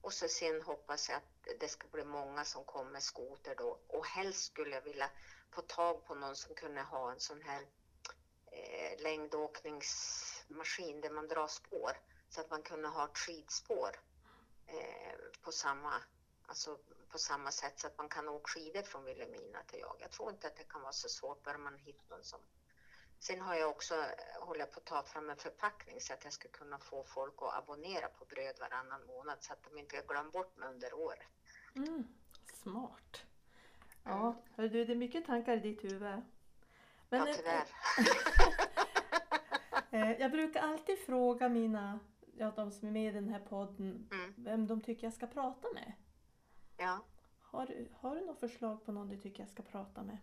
Och 0.00 0.12
så 0.12 0.28
sen 0.28 0.62
hoppas 0.62 1.08
jag 1.08 1.16
att 1.16 1.48
det 1.60 1.68
ska 1.68 1.88
bli 1.88 2.04
många 2.04 2.44
som 2.44 2.64
kommer 2.64 2.90
med 2.90 3.02
skoter 3.02 3.54
då. 3.54 3.78
Och 3.86 4.06
helst 4.06 4.44
skulle 4.44 4.74
jag 4.74 4.82
vilja 4.82 5.10
få 5.50 5.62
tag 5.62 6.04
på 6.04 6.14
någon 6.14 6.36
som 6.36 6.54
kunde 6.54 6.82
ha 6.82 7.12
en 7.12 7.20
sån 7.20 7.42
här 7.42 7.66
eh, 8.46 9.02
längdåkningsmaskin 9.02 11.00
där 11.00 11.10
man 11.10 11.28
drar 11.28 11.48
spår. 11.48 11.92
Så 12.28 12.40
att 12.40 12.50
man 12.50 12.62
kunde 12.62 12.88
ha 12.88 13.04
ett 13.04 13.18
skidspår 13.18 14.00
eh, 14.66 15.14
på 15.42 15.52
samma 15.52 16.02
alltså 16.46 16.78
på 17.08 17.18
samma 17.18 17.50
sätt 17.50 17.80
så 17.80 17.86
att 17.86 17.98
man 17.98 18.08
kan 18.08 18.28
åka 18.28 18.48
skidor 18.48 18.82
från 18.82 19.04
Vilhelmina 19.04 19.62
till 19.66 19.80
jag. 19.80 19.96
Jag 20.00 20.10
tror 20.10 20.30
inte 20.30 20.46
att 20.46 20.56
det 20.56 20.64
kan 20.64 20.82
vara 20.82 20.92
så 20.92 21.08
svårt 21.08 21.42
bara 21.42 21.58
man 21.58 21.78
hittar 21.78 22.08
någon 22.10 22.24
som... 22.24 22.40
Sen 23.22 23.40
har 23.40 23.54
jag 23.54 23.70
också, 23.70 23.94
eh, 23.94 24.46
håller 24.46 24.66
på 24.66 24.78
att 24.78 24.84
ta 24.84 25.02
fram 25.02 25.30
en 25.30 25.36
förpackning 25.36 26.00
så 26.00 26.12
att 26.12 26.24
jag 26.24 26.32
ska 26.32 26.48
kunna 26.48 26.78
få 26.78 27.04
folk 27.04 27.34
att 27.42 27.54
abonnera 27.54 28.08
på 28.08 28.24
bröd 28.24 28.54
varannan 28.60 29.06
månad 29.06 29.36
så 29.40 29.52
att 29.52 29.62
de 29.62 29.78
inte 29.78 30.04
glömmer 30.08 30.30
bort 30.30 30.56
mig 30.56 30.68
under 30.68 30.94
året. 30.94 31.26
Mm. 31.76 32.04
Smart. 32.54 33.24
Mm. 34.04 34.18
Ja, 34.18 34.34
hör 34.54 34.68
du, 34.68 34.84
det 34.84 34.92
är 34.92 34.96
mycket 34.96 35.26
tankar 35.26 35.56
i 35.56 35.60
ditt 35.60 35.84
huvud. 35.84 36.00
Men, 36.00 36.22
ja, 37.10 37.28
eh, 37.28 37.34
tyvärr. 37.34 37.66
eh, 40.12 40.20
jag 40.20 40.30
brukar 40.30 40.62
alltid 40.62 40.98
fråga 40.98 41.48
mina, 41.48 42.00
ja, 42.36 42.52
de 42.56 42.70
som 42.70 42.88
är 42.88 42.92
med 42.92 43.08
i 43.08 43.14
den 43.14 43.28
här 43.28 43.40
podden, 43.40 44.08
Mm. 44.12 44.34
vem 44.36 44.66
de 44.66 44.80
tycker 44.80 45.06
jag 45.06 45.14
ska 45.14 45.26
prata 45.26 45.68
med. 45.72 45.92
Ja. 46.76 47.00
Har, 47.40 47.86
har 48.00 48.16
du 48.16 48.26
något 48.26 48.40
förslag 48.40 48.84
på 48.84 48.92
någon 48.92 49.08
du 49.08 49.16
tycker 49.16 49.42
jag 49.42 49.50
ska 49.50 49.62
prata 49.62 50.02
med? 50.02 50.18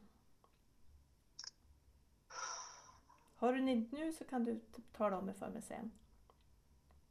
Har 3.39 3.54
du 3.54 3.69
inte 3.71 3.95
nu 3.95 4.13
så 4.13 4.25
kan 4.25 4.45
du 4.45 4.60
t- 4.60 4.82
tala 4.97 5.17
om 5.17 5.25
det 5.25 5.34
för 5.34 5.49
mig 5.49 5.62
sen. 5.62 5.91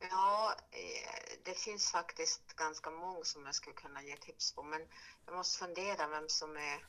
Ja, 0.00 0.54
eh, 0.70 1.38
det 1.44 1.54
finns 1.54 1.92
faktiskt 1.92 2.56
ganska 2.56 2.90
många 2.90 3.24
som 3.24 3.46
jag 3.46 3.54
skulle 3.54 3.76
kunna 3.76 4.02
ge 4.02 4.16
tips 4.16 4.52
på, 4.52 4.62
men 4.62 4.88
jag 5.26 5.34
måste 5.34 5.58
fundera 5.58 6.06
vem 6.08 6.28
som 6.28 6.56
är, 6.56 6.84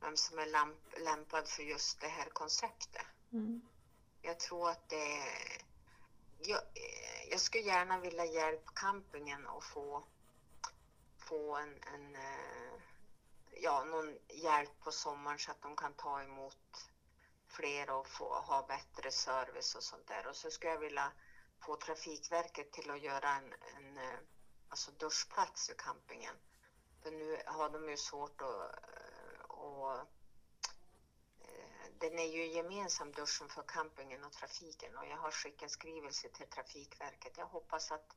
vem 0.00 0.16
som 0.16 0.38
är 0.38 0.46
lamp, 0.46 0.78
lämpad 0.98 1.48
för 1.48 1.62
just 1.62 2.00
det 2.00 2.08
här 2.08 2.28
konceptet. 2.30 3.06
Mm. 3.32 3.60
Jag 4.22 4.40
tror 4.40 4.70
att 4.70 4.88
det... 4.88 5.24
Jag, 6.42 6.58
eh, 6.60 7.28
jag 7.30 7.40
skulle 7.40 7.64
gärna 7.64 7.98
vilja 7.98 8.24
hjälpa 8.24 8.72
campingen 8.74 9.46
att 9.46 9.64
få, 9.64 10.04
få 11.18 11.56
en, 11.56 11.82
en, 11.94 12.16
eh, 12.16 12.80
ja, 13.62 13.84
någon 13.84 14.18
hjälp 14.28 14.80
på 14.84 14.92
sommaren 14.92 15.38
så 15.38 15.50
att 15.50 15.62
de 15.62 15.76
kan 15.76 15.94
ta 15.94 16.22
emot 16.22 16.90
fler 17.50 17.90
och 17.90 18.08
få 18.08 18.34
ha 18.34 18.66
bättre 18.66 19.10
service 19.10 19.74
och 19.74 19.82
sånt 19.82 20.06
där. 20.06 20.26
Och 20.26 20.36
så 20.36 20.50
skulle 20.50 20.72
jag 20.72 20.80
vilja 20.80 21.12
få 21.60 21.76
Trafikverket 21.76 22.72
till 22.72 22.90
att 22.90 23.00
göra 23.00 23.30
en, 23.30 23.54
en 23.76 23.96
eh, 23.96 24.18
alltså 24.68 24.90
duschplats 24.90 25.70
i 25.70 25.74
campingen. 25.74 26.36
För 27.02 27.10
nu 27.10 27.42
har 27.46 27.70
de 27.70 27.88
ju 27.88 27.96
svårt 27.96 28.42
att, 28.42 28.74
eh, 28.74 29.40
och 29.48 29.98
eh, 31.40 31.86
den 31.98 32.18
är 32.18 32.26
ju 32.26 32.46
gemensam 32.46 33.12
duschen 33.12 33.48
för 33.48 33.62
campingen 33.62 34.24
och 34.24 34.32
trafiken 34.32 34.96
och 34.96 35.06
jag 35.06 35.16
har 35.16 35.30
skickat 35.30 35.62
en 35.62 35.68
skrivelse 35.70 36.28
till 36.28 36.46
Trafikverket. 36.46 37.36
Jag 37.36 37.46
hoppas 37.46 37.90
att 37.90 38.16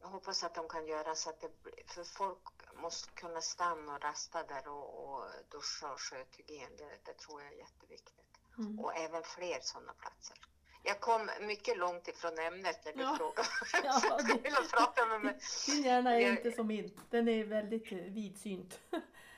jag 0.00 0.08
hoppas 0.08 0.44
att 0.44 0.54
de 0.54 0.68
kan 0.68 0.86
göra 0.86 1.14
så 1.14 1.30
att 1.30 1.40
det 1.40 1.62
blir- 1.62 1.84
för 1.86 2.04
folk 2.04 2.74
måste 2.74 3.10
kunna 3.10 3.40
stanna 3.40 3.94
och 3.94 4.02
rasta 4.02 4.42
där 4.42 4.68
och, 4.68 5.04
och 5.04 5.24
duscha 5.50 5.92
och 5.92 6.00
sköta 6.00 6.36
hygien. 6.36 6.76
Det, 6.76 6.98
det 7.04 7.18
tror 7.18 7.42
jag 7.42 7.52
är 7.52 7.56
jätteviktigt. 7.56 8.33
Mm. 8.58 8.80
Och 8.80 8.96
även 8.96 9.22
fler 9.22 9.58
sådana 9.60 9.92
platser. 9.92 10.36
Jag 10.82 11.00
kom 11.00 11.30
mycket 11.40 11.78
långt 11.78 12.08
ifrån 12.08 12.38
ämnet 12.38 12.84
när 12.84 12.92
du 12.92 13.02
Ja. 13.02 13.16
frågade 13.18 13.48
Ja, 13.84 14.18
vilja 14.42 14.58
prata 14.72 15.06
med 15.06 15.20
mig. 15.20 15.38
Din 15.66 15.82
hjärna 15.82 16.14
är 16.20 16.30
inte 16.30 16.52
som 16.52 16.66
min. 16.66 17.00
Den 17.10 17.28
är 17.28 17.44
väldigt 17.44 17.92
eh, 17.92 17.98
vidsynt. 17.98 18.80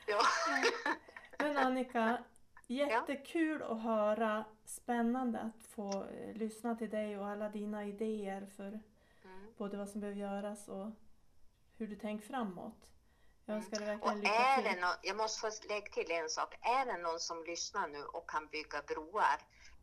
Ja. 0.08 0.20
Men 1.38 1.56
Annika, 1.56 2.24
jättekul 2.66 3.62
att 3.62 3.82
höra. 3.82 4.44
Spännande 4.64 5.38
att 5.40 5.64
få 5.66 6.04
eh, 6.04 6.34
lyssna 6.34 6.76
till 6.76 6.90
dig 6.90 7.18
och 7.18 7.26
alla 7.26 7.48
dina 7.48 7.84
idéer 7.84 8.46
för 8.56 8.80
Mm. 9.24 9.52
både 9.56 9.76
vad 9.76 9.88
som 9.88 10.00
behöver 10.00 10.20
göras 10.20 10.68
och 10.68 10.90
hur 11.76 11.86
du 11.86 11.96
tänker 11.96 12.26
framåt. 12.26 12.90
Jag 13.46 13.54
Mm. 13.54 13.64
önskar 13.64 13.86
dig 13.86 13.96
Och 13.96 14.08
verkligen 14.08 14.20
lycka 14.20 14.34
är 14.34 14.62
till. 14.62 14.64
det 14.74 14.80
någon, 14.80 14.94
jag 15.02 15.16
måste 15.16 15.40
få 15.40 15.50
lägga 15.68 15.90
till 15.92 16.10
en 16.10 16.28
sak. 16.30 16.54
Är 16.60 16.86
det 16.86 16.96
någon 16.96 17.20
som 17.20 17.44
lyssnar 17.44 17.88
nu 17.88 18.04
och 18.04 18.30
kan 18.30 18.46
bygga 18.46 18.82
broar 18.82 19.38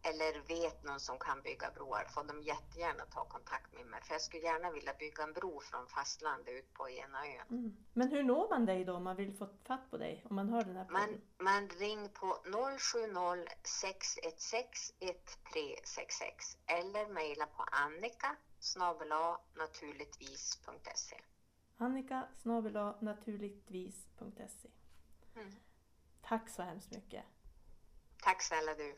eller 0.06 0.40
vet 0.48 0.84
någon 0.84 1.00
som 1.00 1.20
kan 1.20 1.42
bygga 1.42 1.72
broar 1.72 2.06
får 2.14 2.24
de 2.24 2.42
jättegärna 2.42 3.06
ta 3.06 3.26
kontakt 3.26 3.74
med 3.74 3.86
mig. 3.86 4.02
För 4.04 4.14
jag 4.14 4.22
skulle 4.22 4.44
gärna 4.44 4.72
vilja 4.72 4.94
bygga 4.94 5.24
en 5.24 5.34
bro 5.34 5.60
från 5.62 5.88
fastlandet 5.88 6.54
ut 6.54 6.74
på 6.74 6.90
ena 6.90 7.28
ön. 7.28 7.48
Mm. 7.50 7.78
Men 7.94 8.08
hur 8.10 8.24
når 8.24 8.50
man 8.50 8.66
dig 8.66 8.86
då 8.86 8.94
om 8.96 9.04
man 9.04 9.16
vill 9.16 9.34
få 9.38 9.48
fatt 9.68 9.92
på 9.92 9.98
dig? 9.98 10.26
Om 10.30 10.36
man 10.36 10.50
hör 10.50 10.64
den 10.64 10.76
här 10.76 10.86
podden? 10.86 11.22
Men, 11.38 11.46
men 11.46 11.70
ring 11.70 12.10
på 12.10 12.28
070 12.44 13.46
616 13.64 14.96
1366 15.00 16.58
eller 16.66 17.08
mejla 17.08 17.46
på 17.46 17.64
annika 17.72 18.36
snabel-a 18.60 19.40
naturligtvis.se. 19.56 21.16
Annika 21.84 22.28
naturligtvis.se 23.00 24.68
Mm. 25.36 25.52
Tack 26.22 26.50
så 26.50 26.62
hemskt 26.64 26.92
mycket. 26.92 27.24
Tack 28.24 28.42
snälla 28.42 28.74
du. 28.76 28.96